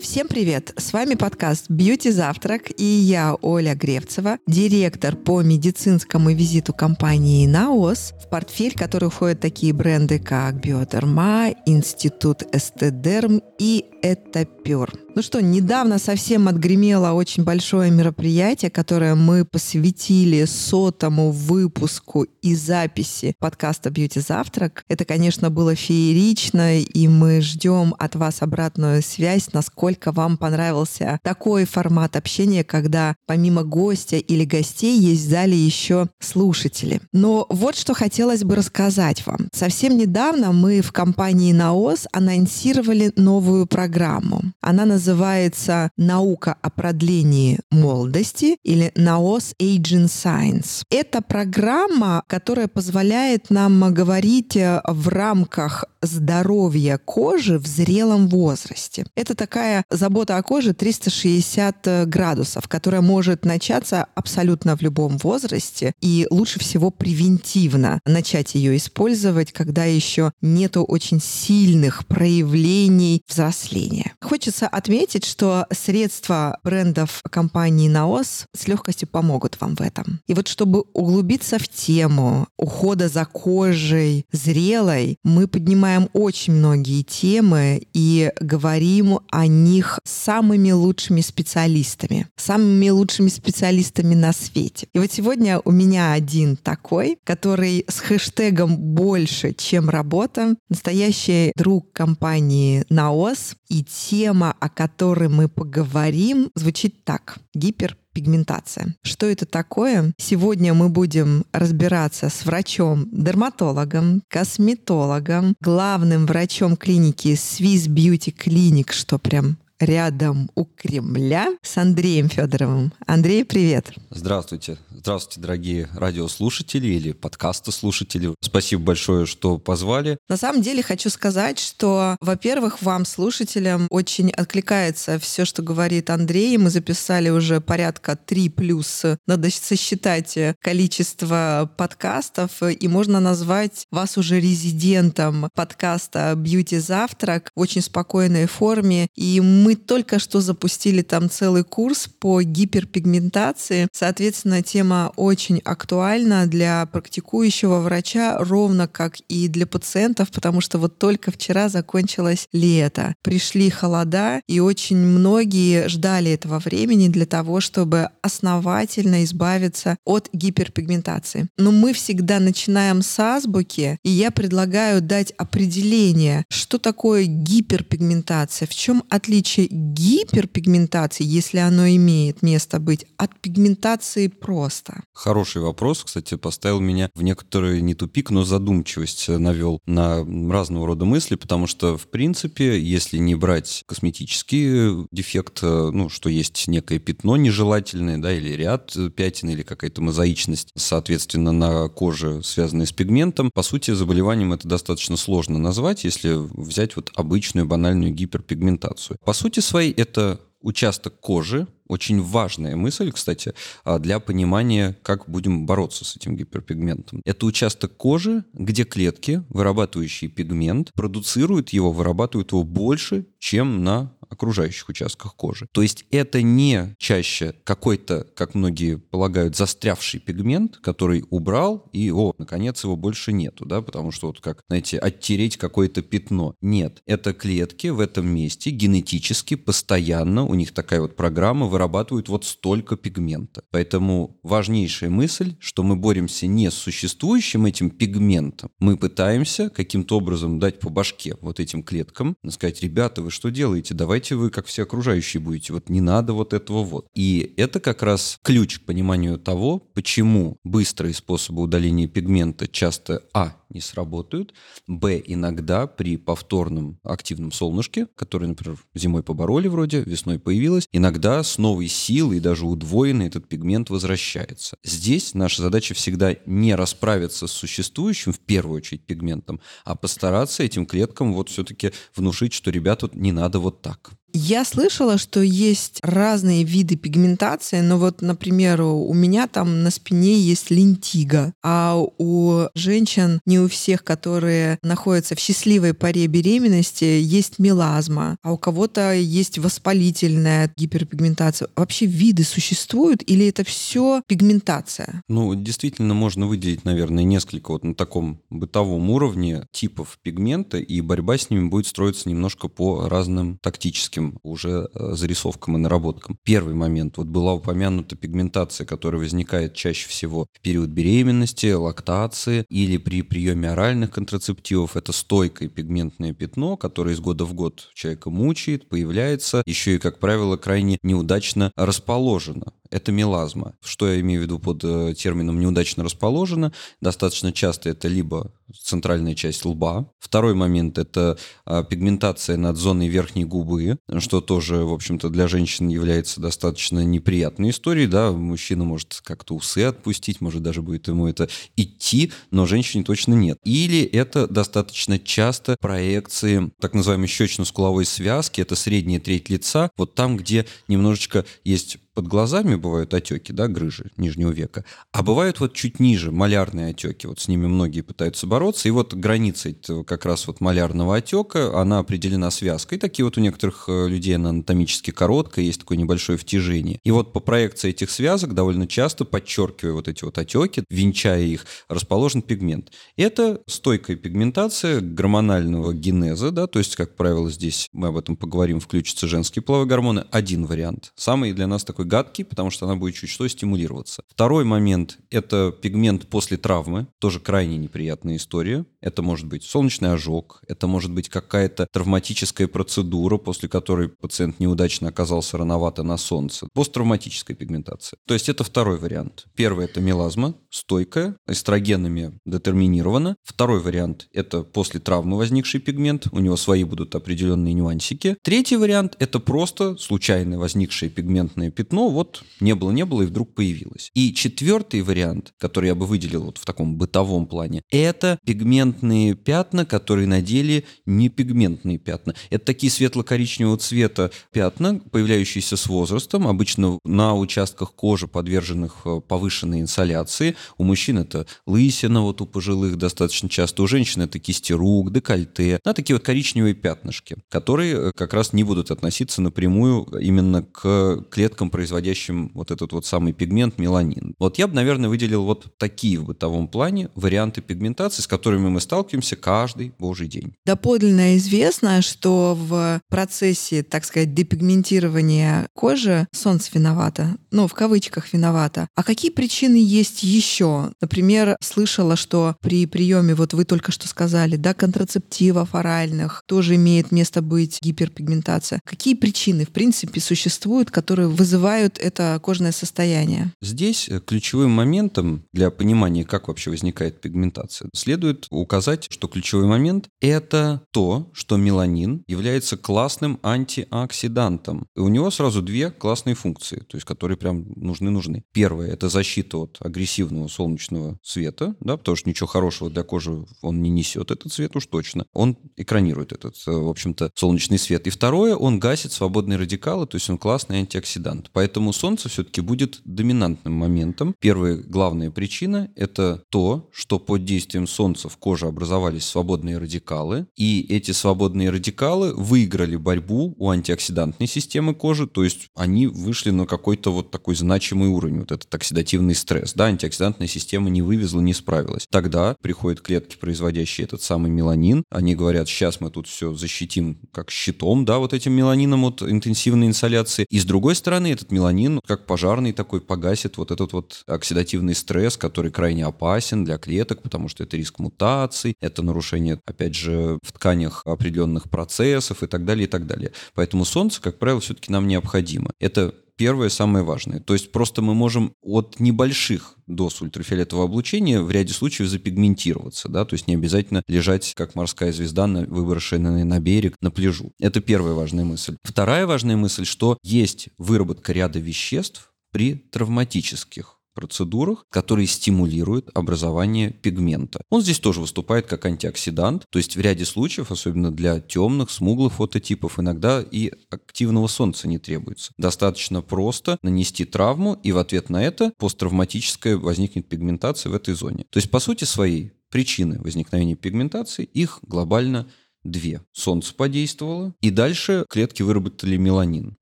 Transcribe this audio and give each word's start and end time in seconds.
Всем 0.00 0.28
привет! 0.28 0.74
С 0.76 0.92
вами 0.92 1.16
подкаст 1.16 1.68
«Бьюти 1.68 2.12
Завтрак» 2.12 2.70
и 2.76 2.84
я, 2.84 3.34
Оля 3.42 3.74
Гревцева, 3.74 4.38
директор 4.46 5.16
по 5.16 5.42
медицинскому 5.42 6.30
визиту 6.30 6.72
компании 6.72 7.48
«Наос», 7.48 8.12
в 8.24 8.28
портфель 8.28 8.74
который 8.74 9.10
входят 9.10 9.40
такие 9.40 9.72
бренды, 9.72 10.20
как 10.20 10.60
«Биодерма», 10.60 11.48
«Институт 11.66 12.44
Эстедерм» 12.54 13.42
и 13.58 13.86
«Этапер». 14.02 14.92
Ну 15.16 15.22
что, 15.22 15.42
недавно 15.42 15.98
совсем 15.98 16.46
отгремело 16.46 17.10
очень 17.10 17.42
большое 17.42 17.90
мероприятие, 17.90 18.70
которое 18.70 19.16
мы 19.16 19.44
посвятили 19.44 20.44
сотому 20.44 21.32
выпуску 21.32 22.24
и 22.40 22.54
записи 22.54 23.34
подкаста 23.40 23.90
«Бьюти 23.90 24.20
Завтрак». 24.20 24.84
Это, 24.88 25.04
конечно, 25.04 25.50
было 25.50 25.74
феерично, 25.74 26.78
и 26.78 27.08
мы 27.08 27.40
ждем 27.40 27.96
от 27.98 28.14
вас 28.14 28.42
обратную 28.42 29.02
связь, 29.02 29.52
насколько 29.52 29.87
вам 30.06 30.36
понравился 30.36 31.18
такой 31.22 31.64
формат 31.64 32.16
общения, 32.16 32.64
когда 32.64 33.16
помимо 33.26 33.62
гостя 33.62 34.16
или 34.16 34.44
гостей 34.44 34.98
есть 34.98 35.26
в 35.26 35.30
зале 35.30 35.56
еще 35.56 36.08
слушатели. 36.20 37.00
Но 37.12 37.46
вот 37.48 37.76
что 37.76 37.94
хотелось 37.94 38.44
бы 38.44 38.56
рассказать 38.56 39.26
вам. 39.26 39.48
Совсем 39.52 39.96
недавно 39.96 40.52
мы 40.52 40.80
в 40.80 40.92
компании 40.92 41.52
«Наос» 41.52 42.06
анонсировали 42.12 43.12
новую 43.16 43.66
программу. 43.66 44.42
Она 44.60 44.84
называется 44.84 45.08
называется 45.08 45.90
«Наука 45.96 46.56
о 46.62 46.70
продлении 46.70 47.60
молодости» 47.70 48.56
или 48.62 48.92
«Наос 48.94 49.54
Aging 49.60 50.06
Science». 50.06 50.82
Это 50.90 51.22
программа, 51.22 52.22
которая 52.26 52.68
позволяет 52.68 53.50
нам 53.50 53.92
говорить 53.92 54.56
э, 54.56 54.80
в 54.86 55.08
рамках 55.08 55.84
здоровья 56.02 56.98
кожи 56.98 57.58
в 57.58 57.66
зрелом 57.66 58.28
возрасте. 58.28 59.06
Это 59.16 59.34
такая 59.34 59.77
забота 59.90 60.36
о 60.36 60.42
коже 60.42 60.74
360 60.74 61.86
э, 61.86 62.04
градусов, 62.06 62.68
которая 62.68 63.00
может 63.00 63.44
начаться 63.44 64.06
абсолютно 64.14 64.76
в 64.76 64.82
любом 64.82 65.18
возрасте 65.18 65.92
и 66.00 66.26
лучше 66.30 66.58
всего 66.58 66.90
превентивно 66.90 68.00
начать 68.06 68.54
ее 68.54 68.76
использовать, 68.76 69.52
когда 69.52 69.84
еще 69.84 70.32
нету 70.40 70.84
очень 70.84 71.20
сильных 71.20 72.06
проявлений 72.06 73.22
взросления. 73.28 74.12
Хочется 74.20 74.66
отметить, 74.66 75.24
что 75.24 75.66
средства 75.70 76.58
брендов 76.62 77.22
компании 77.30 77.88
Наос 77.88 78.46
с 78.56 78.68
легкостью 78.68 79.08
помогут 79.08 79.60
вам 79.60 79.76
в 79.76 79.80
этом. 79.80 80.20
И 80.26 80.34
вот 80.34 80.48
чтобы 80.48 80.84
углубиться 80.92 81.58
в 81.58 81.68
тему 81.68 82.46
ухода 82.56 83.08
за 83.08 83.24
кожей 83.24 84.26
зрелой, 84.32 85.16
мы 85.24 85.46
поднимаем 85.48 86.08
очень 86.12 86.54
многие 86.54 87.02
темы 87.02 87.86
и 87.92 88.32
говорим 88.40 89.20
о 89.30 89.46
них 89.68 90.00
самыми 90.04 90.70
лучшими 90.70 91.20
специалистами, 91.20 92.26
самыми 92.36 92.88
лучшими 92.90 93.28
специалистами 93.28 94.14
на 94.14 94.32
свете. 94.32 94.88
И 94.92 94.98
вот 94.98 95.12
сегодня 95.12 95.60
у 95.64 95.70
меня 95.70 96.12
один 96.12 96.56
такой, 96.56 97.18
который 97.24 97.84
с 97.88 98.00
хэштегом 98.00 98.76
«больше, 98.76 99.52
чем 99.52 99.88
работа», 99.88 100.56
настоящий 100.68 101.52
друг 101.56 101.92
компании 101.92 102.84
«Наос», 102.88 103.54
и 103.68 103.84
тема, 103.84 104.54
о 104.60 104.68
которой 104.68 105.28
мы 105.28 105.48
поговорим, 105.48 106.50
звучит 106.54 107.04
так. 107.04 107.38
Гипер 107.54 107.96
пигментация. 108.18 108.96
Что 109.04 109.26
это 109.26 109.46
такое? 109.46 110.12
Сегодня 110.18 110.74
мы 110.74 110.88
будем 110.88 111.44
разбираться 111.52 112.28
с 112.28 112.44
врачом-дерматологом, 112.44 114.22
косметологом, 114.28 115.54
главным 115.60 116.26
врачом 116.26 116.76
клиники 116.76 117.28
Swiss 117.28 117.86
Beauty 117.86 118.34
Clinic, 118.36 118.90
что 118.90 119.20
прям 119.20 119.56
рядом 119.80 120.50
у 120.54 120.64
Кремля 120.64 121.56
с 121.62 121.76
Андреем 121.76 122.28
Федоровым. 122.28 122.92
Андрей, 123.06 123.44
привет. 123.44 123.92
Здравствуйте. 124.10 124.78
Здравствуйте, 124.90 125.40
дорогие 125.40 125.88
радиослушатели 125.94 126.88
или 126.88 127.12
подкастослушатели. 127.12 128.34
Спасибо 128.40 128.82
большое, 128.82 129.26
что 129.26 129.58
позвали. 129.58 130.18
На 130.28 130.36
самом 130.36 130.60
деле 130.60 130.82
хочу 130.82 131.08
сказать, 131.08 131.58
что, 131.58 132.16
во-первых, 132.20 132.82
вам, 132.82 133.04
слушателям, 133.04 133.86
очень 133.90 134.30
откликается 134.30 135.18
все, 135.18 135.44
что 135.44 135.62
говорит 135.62 136.10
Андрей. 136.10 136.56
Мы 136.58 136.70
записали 136.70 137.30
уже 137.30 137.60
порядка 137.60 138.16
3 138.16 138.48
плюс. 138.48 139.04
Надо 139.26 139.50
сосчитать 139.50 140.36
количество 140.60 141.70
подкастов, 141.76 142.62
и 142.62 142.88
можно 142.88 143.20
назвать 143.20 143.86
вас 143.90 144.18
уже 144.18 144.40
резидентом 144.40 145.48
подкаста 145.54 146.34
«Бьюти 146.36 146.78
Завтрак» 146.78 147.50
в 147.54 147.60
очень 147.60 147.82
спокойной 147.82 148.46
форме. 148.46 149.08
И 149.14 149.40
мы 149.40 149.67
только 149.76 150.18
что 150.18 150.40
запустили 150.40 151.02
там 151.02 151.30
целый 151.30 151.64
курс 151.64 152.08
по 152.18 152.42
гиперпигментации. 152.42 153.88
Соответственно, 153.92 154.62
тема 154.62 155.12
очень 155.16 155.58
актуальна 155.64 156.46
для 156.46 156.86
практикующего 156.86 157.80
врача, 157.80 158.38
ровно 158.38 158.88
как 158.88 159.16
и 159.28 159.48
для 159.48 159.66
пациентов, 159.66 160.30
потому 160.30 160.60
что 160.60 160.78
вот 160.78 160.98
только 160.98 161.30
вчера 161.30 161.68
закончилось 161.68 162.48
лето. 162.52 163.14
Пришли 163.22 163.70
холода, 163.70 164.40
и 164.46 164.60
очень 164.60 164.96
многие 164.96 165.88
ждали 165.88 166.32
этого 166.32 166.58
времени 166.58 167.08
для 167.08 167.26
того, 167.26 167.60
чтобы 167.60 168.08
основательно 168.22 169.24
избавиться 169.24 169.96
от 170.04 170.28
гиперпигментации. 170.32 171.48
Но 171.56 171.70
мы 171.70 171.92
всегда 171.92 172.40
начинаем 172.40 173.02
с 173.02 173.18
азбуки, 173.18 173.98
и 174.02 174.10
я 174.10 174.30
предлагаю 174.30 175.00
дать 175.00 175.32
определение, 175.32 176.44
что 176.50 176.78
такое 176.78 177.24
гиперпигментация, 177.24 178.66
в 178.66 178.74
чем 178.74 179.04
отличие 179.08 179.57
гиперпигментации, 179.66 181.24
если 181.24 181.58
оно 181.58 181.88
имеет 181.88 182.42
место 182.42 182.78
быть, 182.78 183.06
от 183.16 183.38
пигментации 183.40 184.28
просто? 184.28 185.02
Хороший 185.12 185.62
вопрос, 185.62 186.04
кстати, 186.04 186.36
поставил 186.36 186.80
меня 186.80 187.10
в 187.14 187.22
некоторый 187.22 187.80
не 187.80 187.94
тупик, 187.94 188.30
но 188.30 188.44
задумчивость 188.44 189.28
навел 189.28 189.80
на 189.86 190.24
разного 190.52 190.86
рода 190.86 191.04
мысли, 191.04 191.34
потому 191.34 191.66
что, 191.66 191.96
в 191.96 192.08
принципе, 192.08 192.80
если 192.80 193.18
не 193.18 193.34
брать 193.34 193.82
косметический 193.86 195.06
дефект, 195.10 195.62
ну, 195.62 196.08
что 196.08 196.28
есть 196.28 196.68
некое 196.68 196.98
пятно 196.98 197.36
нежелательное, 197.36 198.18
да, 198.18 198.32
или 198.32 198.50
ряд 198.50 198.94
пятен, 199.16 199.50
или 199.50 199.62
какая-то 199.62 200.02
мозаичность, 200.02 200.70
соответственно, 200.76 201.52
на 201.52 201.88
коже, 201.88 202.42
связанная 202.42 202.86
с 202.86 202.92
пигментом, 202.92 203.50
по 203.52 203.62
сути, 203.62 203.92
заболеванием 203.92 204.52
это 204.52 204.68
достаточно 204.68 205.16
сложно 205.16 205.58
назвать, 205.58 206.04
если 206.04 206.34
взять 206.34 206.96
вот 206.96 207.10
обычную 207.14 207.66
банальную 207.66 208.12
гиперпигментацию. 208.12 209.16
По 209.24 209.32
сути 209.32 209.47
своей, 209.56 209.92
это 209.92 210.40
участок 210.60 211.20
кожи, 211.20 211.66
очень 211.86 212.20
важная 212.20 212.76
мысль, 212.76 213.10
кстати, 213.12 213.54
а, 213.84 213.98
для 213.98 214.20
понимания, 214.20 214.96
как 215.02 215.28
будем 215.28 215.66
бороться 215.66 216.04
с 216.04 216.16
этим 216.16 216.36
гиперпигментом. 216.36 217.22
Это 217.24 217.46
участок 217.46 217.96
кожи, 217.96 218.44
где 218.52 218.84
клетки, 218.84 219.42
вырабатывающие 219.48 220.30
пигмент, 220.30 220.92
продуцируют 220.92 221.70
его, 221.70 221.92
вырабатывают 221.92 222.52
его 222.52 222.62
больше, 222.62 223.26
чем 223.38 223.82
на 223.84 224.12
окружающих 224.30 224.88
участках 224.88 225.34
кожи. 225.34 225.66
То 225.72 225.82
есть 225.82 226.04
это 226.10 226.42
не 226.42 226.94
чаще 226.98 227.54
какой-то, 227.64 228.26
как 228.34 228.54
многие 228.54 228.96
полагают, 228.96 229.56
застрявший 229.56 230.20
пигмент, 230.20 230.78
который 230.78 231.24
убрал, 231.30 231.88
и, 231.92 232.10
о, 232.10 232.34
наконец 232.38 232.84
его 232.84 232.96
больше 232.96 233.32
нету, 233.32 233.64
да, 233.64 233.82
потому 233.82 234.10
что 234.10 234.28
вот 234.28 234.40
как, 234.40 234.62
знаете, 234.68 234.98
оттереть 234.98 235.56
какое-то 235.56 236.02
пятно. 236.02 236.54
Нет, 236.60 237.02
это 237.06 237.32
клетки 237.32 237.88
в 237.88 238.00
этом 238.00 238.28
месте 238.28 238.70
генетически 238.70 239.54
постоянно, 239.54 240.44
у 240.44 240.54
них 240.54 240.72
такая 240.72 241.00
вот 241.00 241.16
программа, 241.16 241.66
вырабатывают 241.66 242.28
вот 242.28 242.44
столько 242.44 242.96
пигмента. 242.96 243.62
Поэтому 243.70 244.38
важнейшая 244.42 245.10
мысль, 245.10 245.56
что 245.60 245.82
мы 245.82 245.96
боремся 245.96 246.46
не 246.46 246.70
с 246.70 246.74
существующим 246.74 247.66
этим 247.66 247.90
пигментом, 247.90 248.70
мы 248.78 248.96
пытаемся 248.96 249.70
каким-то 249.70 250.16
образом 250.16 250.58
дать 250.58 250.80
по 250.80 250.90
башке 250.90 251.36
вот 251.40 251.60
этим 251.60 251.82
клеткам, 251.82 252.36
сказать, 252.48 252.82
ребята, 252.82 253.22
вы 253.22 253.30
что 253.30 253.50
делаете, 253.50 253.94
давайте 253.94 254.17
давайте 254.18 254.34
вы, 254.34 254.50
как 254.50 254.66
все 254.66 254.82
окружающие, 254.82 255.40
будете. 255.40 255.72
Вот 255.72 255.88
не 255.88 256.00
надо 256.00 256.32
вот 256.32 256.52
этого 256.52 256.82
вот. 256.82 257.06
И 257.14 257.54
это 257.56 257.78
как 257.78 258.02
раз 258.02 258.40
ключ 258.42 258.80
к 258.80 258.84
пониманию 258.84 259.38
того, 259.38 259.78
почему 259.94 260.56
быстрые 260.64 261.14
способы 261.14 261.62
удаления 261.62 262.08
пигмента 262.08 262.66
часто, 262.66 263.22
а, 263.32 263.54
не 263.70 263.80
сработают. 263.80 264.54
Б, 264.86 265.22
иногда 265.24 265.86
при 265.86 266.16
повторном 266.16 266.98
активном 267.02 267.52
солнышке, 267.52 268.06
которое, 268.14 268.46
например, 268.46 268.78
зимой 268.94 269.22
побороли 269.22 269.68
вроде, 269.68 270.00
весной 270.00 270.38
появилось, 270.38 270.88
иногда 270.92 271.42
с 271.42 271.58
новой 271.58 271.88
силой, 271.88 272.40
даже 272.40 272.66
удвоенный 272.66 273.26
этот 273.26 273.48
пигмент 273.48 273.90
возвращается. 273.90 274.76
Здесь 274.84 275.34
наша 275.34 275.62
задача 275.62 275.94
всегда 275.94 276.36
не 276.46 276.74
расправиться 276.74 277.46
с 277.46 277.52
существующим, 277.52 278.32
в 278.32 278.40
первую 278.40 278.78
очередь, 278.78 279.04
пигментом, 279.04 279.60
а 279.84 279.94
постараться 279.94 280.62
этим 280.62 280.86
клеткам 280.86 281.34
вот 281.34 281.48
все-таки 281.48 281.92
внушить, 282.14 282.52
что, 282.52 282.70
ребята, 282.70 283.10
не 283.12 283.32
надо 283.32 283.58
вот 283.58 283.82
так. 283.82 284.17
Я 284.32 284.64
слышала, 284.64 285.16
что 285.16 285.40
есть 285.40 286.00
разные 286.02 286.62
виды 286.62 286.96
пигментации, 286.96 287.80
но 287.80 287.98
вот, 287.98 288.20
например, 288.20 288.82
у 288.82 289.12
меня 289.14 289.48
там 289.48 289.82
на 289.82 289.90
спине 289.90 290.38
есть 290.38 290.70
лентига, 290.70 291.54
а 291.62 291.96
у 291.96 292.66
женщин, 292.74 293.40
не 293.46 293.58
у 293.58 293.68
всех, 293.68 294.04
которые 294.04 294.78
находятся 294.82 295.34
в 295.34 295.40
счастливой 295.40 295.94
паре 295.94 296.26
беременности, 296.26 297.04
есть 297.04 297.58
мелазма, 297.58 298.36
а 298.42 298.52
у 298.52 298.58
кого-то 298.58 299.14
есть 299.14 299.58
воспалительная 299.58 300.70
гиперпигментация. 300.76 301.68
Вообще 301.74 302.06
виды 302.06 302.44
существуют 302.44 303.22
или 303.26 303.48
это 303.48 303.64
все 303.64 304.22
пигментация? 304.26 305.22
Ну, 305.28 305.54
действительно, 305.54 306.12
можно 306.14 306.46
выделить, 306.46 306.84
наверное, 306.84 307.24
несколько 307.24 307.72
вот 307.72 307.82
на 307.82 307.94
таком 307.94 308.42
бытовом 308.50 309.10
уровне 309.10 309.66
типов 309.72 310.18
пигмента, 310.22 310.78
и 310.78 311.00
борьба 311.00 311.38
с 311.38 311.50
ними 311.50 311.68
будет 311.68 311.86
строиться 311.86 312.28
немножко 312.28 312.68
по 312.68 313.08
разным 313.08 313.58
тактическим 313.62 314.17
техническим 314.18 314.38
уже 314.42 314.88
э, 314.94 315.14
зарисовкам 315.14 315.76
и 315.76 315.80
наработкам. 315.80 316.38
Первый 316.42 316.74
момент. 316.74 317.16
Вот 317.16 317.26
была 317.26 317.54
упомянута 317.54 318.16
пигментация, 318.16 318.86
которая 318.86 319.20
возникает 319.20 319.74
чаще 319.74 320.08
всего 320.08 320.46
в 320.52 320.60
период 320.60 320.90
беременности, 320.90 321.72
лактации 321.72 322.64
или 322.68 322.96
при 322.98 323.22
приеме 323.22 323.70
оральных 323.70 324.10
контрацептивов. 324.10 324.96
Это 324.96 325.12
стойкое 325.12 325.68
пигментное 325.68 326.32
пятно, 326.32 326.76
которое 326.76 327.14
из 327.14 327.20
года 327.20 327.44
в 327.44 327.54
год 327.54 327.90
человека 327.94 328.30
мучает, 328.30 328.88
появляется, 328.88 329.62
еще 329.66 329.94
и, 329.94 329.98
как 329.98 330.18
правило, 330.18 330.56
крайне 330.56 330.98
неудачно 331.02 331.72
расположено 331.76 332.72
это 332.90 333.12
мелазма. 333.12 333.74
Что 333.82 334.08
я 334.08 334.20
имею 334.20 334.40
в 334.40 334.42
виду 334.44 334.58
под 334.58 334.84
э, 334.84 335.14
термином 335.14 335.60
неудачно 335.60 336.04
расположено? 336.04 336.72
Достаточно 337.00 337.52
часто 337.52 337.90
это 337.90 338.08
либо 338.08 338.52
центральная 338.74 339.34
часть 339.34 339.64
лба. 339.64 340.10
Второй 340.18 340.54
момент– 340.54 340.98
это 340.98 341.38
а, 341.64 341.82
пигментация 341.82 342.56
над 342.56 342.76
зоной 342.76 343.08
верхней 343.08 343.44
губы, 343.44 343.98
что 344.18 344.40
тоже, 344.40 344.84
в 344.84 344.92
общем-то, 344.92 345.30
для 345.30 345.48
женщин 345.48 345.88
является 345.88 346.40
достаточно 346.40 347.04
неприятной 347.04 347.70
историей. 347.70 348.06
Да? 348.06 348.30
Мужчина 348.32 348.84
может 348.84 349.20
как-то 349.24 349.54
усы 349.54 349.84
отпустить, 349.84 350.40
может 350.40 350.62
даже 350.62 350.82
будет 350.82 351.08
ему 351.08 351.26
это 351.28 351.48
идти, 351.76 352.32
но 352.50 352.66
женщине 352.66 353.04
точно 353.04 353.34
нет. 353.34 353.58
Или 353.64 354.02
это 354.02 354.46
достаточно 354.46 355.18
часто 355.18 355.76
проекции 355.80 356.70
так 356.80 356.94
называемой 356.94 357.28
щечно-скуловой 357.28 358.04
связки, 358.04 358.60
это 358.60 358.76
средняя 358.76 359.20
треть 359.20 359.48
лица, 359.48 359.90
вот 359.96 360.14
там, 360.14 360.36
где 360.36 360.66
немножечко 360.88 361.44
есть 361.64 361.98
под 362.18 362.26
глазами 362.26 362.74
бывают 362.74 363.14
отеки, 363.14 363.52
да, 363.52 363.68
грыжи 363.68 364.10
нижнего 364.16 364.50
века, 364.50 364.84
а 365.12 365.22
бывают 365.22 365.60
вот 365.60 365.72
чуть 365.74 366.00
ниже 366.00 366.32
малярные 366.32 366.90
отеки, 366.90 367.28
вот 367.28 367.38
с 367.38 367.46
ними 367.46 367.68
многие 367.68 368.00
пытаются 368.00 368.48
бороться, 368.48 368.88
и 368.88 368.90
вот 368.90 369.14
граница 369.14 369.72
как 370.04 370.24
раз 370.24 370.48
вот 370.48 370.60
малярного 370.60 371.14
отека, 371.18 371.80
она 371.80 372.00
определена 372.00 372.50
связкой, 372.50 372.98
такие 372.98 373.24
вот 373.24 373.38
у 373.38 373.40
некоторых 373.40 373.84
э, 373.86 374.08
людей 374.08 374.34
она 374.34 374.48
анатомически 374.48 375.12
короткая, 375.12 375.64
есть 375.64 375.78
такое 375.78 375.96
небольшое 375.96 376.36
втяжение. 376.36 376.98
И 377.04 377.12
вот 377.12 377.32
по 377.32 377.38
проекции 377.38 377.90
этих 377.90 378.10
связок 378.10 378.52
довольно 378.52 378.88
часто, 378.88 379.24
подчеркивая 379.24 379.92
вот 379.92 380.08
эти 380.08 380.24
вот 380.24 380.38
отеки, 380.38 380.82
венчая 380.90 381.42
их, 381.42 381.66
расположен 381.88 382.42
пигмент. 382.42 382.90
Это 383.16 383.60
стойкая 383.68 384.16
пигментация 384.16 385.00
гормонального 385.00 385.94
генеза, 385.94 386.50
да, 386.50 386.66
то 386.66 386.80
есть, 386.80 386.96
как 386.96 387.14
правило, 387.14 387.48
здесь 387.48 387.86
мы 387.92 388.08
об 388.08 388.16
этом 388.16 388.36
поговорим, 388.36 388.80
включатся 388.80 389.28
женские 389.28 389.62
половые 389.62 389.86
гормоны, 389.86 390.24
один 390.32 390.66
вариант. 390.66 391.12
Самый 391.14 391.52
для 391.52 391.68
нас 391.68 391.84
такой 391.84 392.07
гадкий, 392.08 392.44
потому 392.44 392.70
что 392.70 392.86
она 392.86 392.96
будет 392.96 393.14
чуть 393.14 393.30
что 393.30 393.46
стимулироваться. 393.46 394.22
Второй 394.28 394.64
момент– 394.64 395.18
это 395.30 395.70
пигмент 395.70 396.26
после 396.28 396.56
травмы, 396.56 397.06
тоже 397.18 397.38
крайне 397.40 397.76
неприятная 397.76 398.36
история. 398.36 398.84
Это 399.00 399.22
может 399.22 399.46
быть 399.46 399.62
солнечный 399.62 400.12
ожог, 400.12 400.60
это 400.66 400.86
может 400.86 401.12
быть 401.12 401.28
какая-то 401.28 401.86
травматическая 401.92 402.66
процедура, 402.66 403.38
после 403.38 403.68
которой 403.68 404.08
пациент 404.08 404.58
неудачно 404.58 405.08
оказался 405.08 405.56
рановато 405.58 406.02
на 406.02 406.16
солнце. 406.16 406.68
Посттравматическая 406.74 407.56
пигментация. 407.56 408.18
То 408.26 408.34
есть 408.34 408.48
это 408.48 408.64
второй 408.64 408.98
вариант. 408.98 409.46
Первый– 409.54 409.84
это 409.86 410.00
мелазма, 410.00 410.54
стойкая, 410.70 411.36
эстрогенами 411.46 412.38
детерминирована. 412.44 413.36
Второй 413.44 413.80
вариант– 413.80 414.28
это 414.32 414.62
после 414.62 415.00
травмы 415.00 415.36
возникший 415.36 415.80
пигмент, 415.80 416.26
у 416.32 416.40
него 416.40 416.56
свои 416.56 416.84
будут 416.84 417.14
определенные 417.14 417.74
нюансики. 417.74 418.36
Третий 418.42 418.76
вариант– 418.76 419.16
это 419.18 419.38
просто 419.38 419.96
случайно 419.96 420.58
возникшее 420.58 421.10
пигментное 421.10 421.70
пятно, 421.88 421.98
ну 421.98 422.10
вот 422.10 422.42
не 422.60 422.74
было, 422.74 422.90
не 422.90 423.04
было, 423.04 423.22
и 423.22 423.26
вдруг 423.26 423.54
появилось. 423.54 424.10
И 424.14 424.32
четвертый 424.32 425.02
вариант, 425.02 425.52
который 425.58 425.86
я 425.86 425.94
бы 425.94 426.06
выделил 426.06 426.44
вот 426.44 426.58
в 426.58 426.64
таком 426.64 426.96
бытовом 426.96 427.46
плане, 427.46 427.82
это 427.90 428.38
пигментные 428.44 429.34
пятна, 429.34 429.84
которые 429.84 430.26
на 430.26 430.40
деле 430.40 430.84
не 431.06 431.28
пигментные 431.28 431.98
пятна. 431.98 432.34
Это 432.50 432.66
такие 432.66 432.90
светло-коричневого 432.90 433.78
цвета 433.78 434.30
пятна, 434.52 435.00
появляющиеся 435.10 435.76
с 435.76 435.86
возрастом, 435.86 436.46
обычно 436.46 436.98
на 437.04 437.34
участках 437.34 437.94
кожи, 437.94 438.28
подверженных 438.28 439.02
э, 439.04 439.20
повышенной 439.26 439.80
инсоляции. 439.80 440.54
У 440.76 440.84
мужчин 440.84 441.18
это 441.18 441.46
лысина, 441.66 442.22
вот 442.22 442.40
у 442.40 442.46
пожилых 442.46 442.96
достаточно 442.96 443.48
часто, 443.48 443.82
у 443.82 443.86
женщин 443.86 444.22
это 444.22 444.38
кисти 444.38 444.72
рук, 444.72 445.12
декольте, 445.12 445.80
на 445.84 445.94
такие 445.94 446.16
вот 446.16 446.24
коричневые 446.24 446.74
пятнышки, 446.74 447.36
которые 447.48 447.94
э, 447.94 448.12
как 448.14 448.34
раз 448.34 448.52
не 448.52 448.64
будут 448.64 448.90
относиться 448.90 449.42
напрямую 449.42 450.04
именно 450.20 450.62
к 450.62 451.24
клеткам 451.30 451.70
производящим 451.78 452.50
вот 452.54 452.72
этот 452.72 452.92
вот 452.92 453.06
самый 453.06 453.32
пигмент 453.32 453.78
меланин. 453.78 454.34
Вот 454.40 454.58
я 454.58 454.66
бы, 454.66 454.74
наверное, 454.74 455.08
выделил 455.08 455.44
вот 455.44 455.78
такие 455.78 456.18
в 456.18 456.24
бытовом 456.24 456.66
плане 456.66 457.08
варианты 457.14 457.60
пигментации, 457.60 458.20
с 458.20 458.26
которыми 458.26 458.68
мы 458.68 458.80
сталкиваемся 458.80 459.36
каждый 459.36 459.92
божий 459.96 460.26
день. 460.26 460.54
Доподлинно 460.66 461.36
известно, 461.36 462.02
что 462.02 462.58
в 462.60 463.00
процессе, 463.08 463.84
так 463.84 464.04
сказать, 464.04 464.34
депигментирования 464.34 465.68
кожи 465.72 466.26
солнце 466.32 466.72
виновато, 466.74 467.36
ну, 467.52 467.68
в 467.68 467.74
кавычках 467.74 468.32
виновато. 468.32 468.88
А 468.96 469.04
какие 469.04 469.30
причины 469.30 469.76
есть 469.76 470.24
еще? 470.24 470.90
Например, 471.00 471.56
слышала, 471.60 472.16
что 472.16 472.56
при 472.60 472.86
приеме, 472.86 473.36
вот 473.36 473.54
вы 473.54 473.64
только 473.64 473.92
что 473.92 474.08
сказали, 474.08 474.56
да, 474.56 474.74
контрацептивов 474.74 475.76
оральных 475.76 476.42
тоже 476.46 476.74
имеет 476.74 477.12
место 477.12 477.40
быть 477.40 477.78
гиперпигментация. 477.80 478.80
Какие 478.84 479.14
причины, 479.14 479.64
в 479.64 479.68
принципе, 479.68 480.20
существуют, 480.20 480.90
которые 480.90 481.28
вызывают 481.28 481.67
вызывают 481.68 481.98
это 481.98 482.38
кожное 482.42 482.72
состояние? 482.72 483.52
Здесь 483.60 484.08
э, 484.08 484.20
ключевым 484.20 484.70
моментом 484.70 485.44
для 485.52 485.70
понимания, 485.70 486.24
как 486.24 486.48
вообще 486.48 486.70
возникает 486.70 487.20
пигментация, 487.20 487.90
следует 487.94 488.46
указать, 488.50 489.06
что 489.10 489.28
ключевой 489.28 489.66
момент– 489.66 490.08
это 490.20 490.82
то, 490.92 491.30
что 491.34 491.56
меланин 491.56 492.24
является 492.26 492.76
классным 492.76 493.38
антиоксидантом. 493.42 494.86
И 494.96 495.00
у 495.00 495.08
него 495.08 495.30
сразу 495.30 495.60
две 495.60 495.90
классные 495.90 496.34
функции, 496.34 496.78
то 496.88 496.96
есть 496.96 497.06
которые 497.06 497.36
прям 497.36 497.66
нужны-нужны. 497.76 498.42
Первое– 498.52 498.88
это 498.92 499.08
защита 499.08 499.58
от 499.58 499.76
агрессивного 499.80 500.48
солнечного 500.48 501.18
света, 501.22 501.74
да, 501.80 501.96
потому 501.96 502.16
что 502.16 502.28
ничего 502.30 502.46
хорошего 502.46 502.90
для 502.90 503.02
кожи 503.02 503.44
он 503.60 503.82
не 503.82 503.90
несет, 503.90 504.30
этот 504.30 504.52
цвет 504.52 504.74
уж 504.76 504.86
точно. 504.86 505.26
Он 505.34 505.56
экранирует 505.76 506.32
этот, 506.32 506.54
э, 506.66 506.70
в 506.70 506.88
общем-то, 506.88 507.30
солнечный 507.34 507.78
свет. 507.78 508.06
И 508.06 508.10
второе– 508.10 508.56
он 508.56 508.78
гасит 508.78 509.12
свободные 509.12 509.58
радикалы, 509.58 510.06
то 510.06 510.16
есть 510.16 510.30
он 510.30 510.38
классный 510.38 510.78
антиоксидант. 510.78 511.50
Поэтому 511.58 511.92
Солнце 511.92 512.28
все-таки 512.28 512.60
будет 512.60 513.00
доминантным 513.04 513.72
моментом. 513.74 514.32
Первая 514.38 514.76
главная 514.76 515.32
причина– 515.32 515.90
это 515.96 516.44
то, 516.50 516.88
что 516.92 517.18
под 517.18 517.44
действием 517.44 517.88
Солнца 517.88 518.28
в 518.28 518.36
коже 518.36 518.66
образовались 518.66 519.24
свободные 519.24 519.78
радикалы, 519.78 520.46
и 520.56 520.86
эти 520.88 521.10
свободные 521.10 521.70
радикалы 521.70 522.32
выиграли 522.32 522.94
борьбу 522.94 523.56
у 523.58 523.70
антиоксидантной 523.70 524.46
системы 524.46 524.94
кожи, 524.94 525.26
то 525.26 525.42
есть 525.42 525.66
они 525.74 526.06
вышли 526.06 526.50
на 526.50 526.64
какой-то 526.64 527.12
вот 527.12 527.32
такой 527.32 527.56
значимый 527.56 528.08
уровень, 528.08 528.38
вот 528.38 528.52
этот 528.52 528.72
оксидативный 528.72 529.34
стресс. 529.34 529.72
Да, 529.74 529.86
антиоксидантная 529.86 530.46
система 530.46 530.90
не 530.90 531.02
вывезла, 531.02 531.40
не 531.40 531.54
справилась. 531.54 532.06
Тогда 532.08 532.54
приходят 532.62 533.00
клетки, 533.00 533.36
производящие 533.36 534.04
этот 534.04 534.22
самый 534.22 534.52
меланин, 534.52 535.02
они 535.10 535.34
говорят, 535.34 535.68
сейчас 535.68 536.00
мы 536.00 536.10
тут 536.10 536.28
все 536.28 536.54
защитим 536.54 537.18
как 537.32 537.50
щитом, 537.50 538.04
да, 538.04 538.18
вот 538.18 538.32
этим 538.32 538.52
меланином 538.52 539.04
от 539.06 539.22
интенсивной 539.22 539.88
инсоляции. 539.88 540.46
И 540.50 540.60
с 540.60 540.64
другой 540.64 540.94
стороны, 540.94 541.32
этот 541.32 541.47
меланин, 541.50 542.00
как 542.06 542.26
пожарный 542.26 542.72
такой, 542.72 543.00
погасит 543.00 543.56
вот 543.56 543.70
этот 543.70 543.92
вот 543.92 544.22
оксидативный 544.26 544.94
стресс, 544.94 545.36
который 545.36 545.70
крайне 545.70 546.04
опасен 546.04 546.64
для 546.64 546.78
клеток, 546.78 547.22
потому 547.22 547.48
что 547.48 547.64
это 547.64 547.76
риск 547.76 547.98
мутаций, 547.98 548.74
это 548.80 549.02
нарушение, 549.02 549.60
опять 549.66 549.94
же, 549.94 550.38
в 550.42 550.52
тканях 550.52 551.02
определенных 551.04 551.70
процессов 551.70 552.42
и 552.42 552.46
так 552.46 552.64
далее, 552.64 552.84
и 552.84 552.90
так 552.90 553.06
далее. 553.06 553.32
Поэтому 553.54 553.84
солнце, 553.84 554.20
как 554.20 554.38
правило, 554.38 554.60
все-таки 554.60 554.92
нам 554.92 555.06
необходимо. 555.06 555.70
Это 555.80 556.14
первое, 556.38 556.70
самое 556.70 557.04
важное. 557.04 557.40
То 557.40 557.52
есть 557.52 557.72
просто 557.72 558.00
мы 558.00 558.14
можем 558.14 558.54
от 558.62 559.00
небольших 559.00 559.74
доз 559.86 560.22
ультрафиолетового 560.22 560.86
облучения 560.86 561.42
в 561.42 561.50
ряде 561.50 561.74
случаев 561.74 562.08
запигментироваться, 562.08 563.08
да, 563.08 563.24
то 563.24 563.34
есть 563.34 563.46
не 563.48 563.54
обязательно 563.54 564.02
лежать, 564.06 564.54
как 564.54 564.74
морская 564.74 565.12
звезда, 565.12 565.46
на, 565.46 565.64
выброшенная 565.64 566.44
на 566.44 566.60
берег, 566.60 566.94
на 567.00 567.10
пляжу. 567.10 567.52
Это 567.58 567.80
первая 567.80 568.14
важная 568.14 568.44
мысль. 568.44 568.76
Вторая 568.82 569.26
важная 569.26 569.56
мысль, 569.56 569.84
что 569.84 570.16
есть 570.22 570.68
выработка 570.78 571.32
ряда 571.32 571.58
веществ 571.58 572.32
при 572.52 572.74
травматических 572.74 573.97
процедурах, 574.18 574.84
которые 574.90 575.28
стимулируют 575.28 576.10
образование 576.12 576.90
пигмента. 576.90 577.60
Он 577.70 577.82
здесь 577.82 578.00
тоже 578.00 578.20
выступает 578.20 578.66
как 578.66 578.84
антиоксидант, 578.84 579.64
то 579.70 579.78
есть 579.78 579.94
в 579.94 580.00
ряде 580.00 580.24
случаев, 580.24 580.72
особенно 580.72 581.12
для 581.12 581.38
темных, 581.38 581.88
смуглых 581.92 582.32
фототипов, 582.32 582.98
иногда 582.98 583.40
и 583.40 583.70
активного 583.90 584.48
солнца 584.48 584.88
не 584.88 584.98
требуется. 584.98 585.52
Достаточно 585.56 586.20
просто 586.20 586.78
нанести 586.82 587.24
травму, 587.24 587.74
и 587.84 587.92
в 587.92 587.98
ответ 587.98 588.28
на 588.28 588.42
это 588.42 588.72
посттравматическая 588.76 589.76
возникнет 589.76 590.28
пигментация 590.28 590.90
в 590.90 590.94
этой 590.96 591.14
зоне. 591.14 591.44
То 591.50 591.58
есть, 591.58 591.70
по 591.70 591.78
сути 591.78 592.02
своей, 592.02 592.50
причины 592.70 593.20
возникновения 593.20 593.76
пигментации, 593.76 594.42
их 594.42 594.80
глобально 594.82 595.46
две. 595.84 596.22
Солнце 596.32 596.74
подействовало, 596.74 597.54
и 597.60 597.70
дальше 597.70 598.26
клетки 598.28 598.62
выработали 598.62 599.16
меланин. 599.16 599.76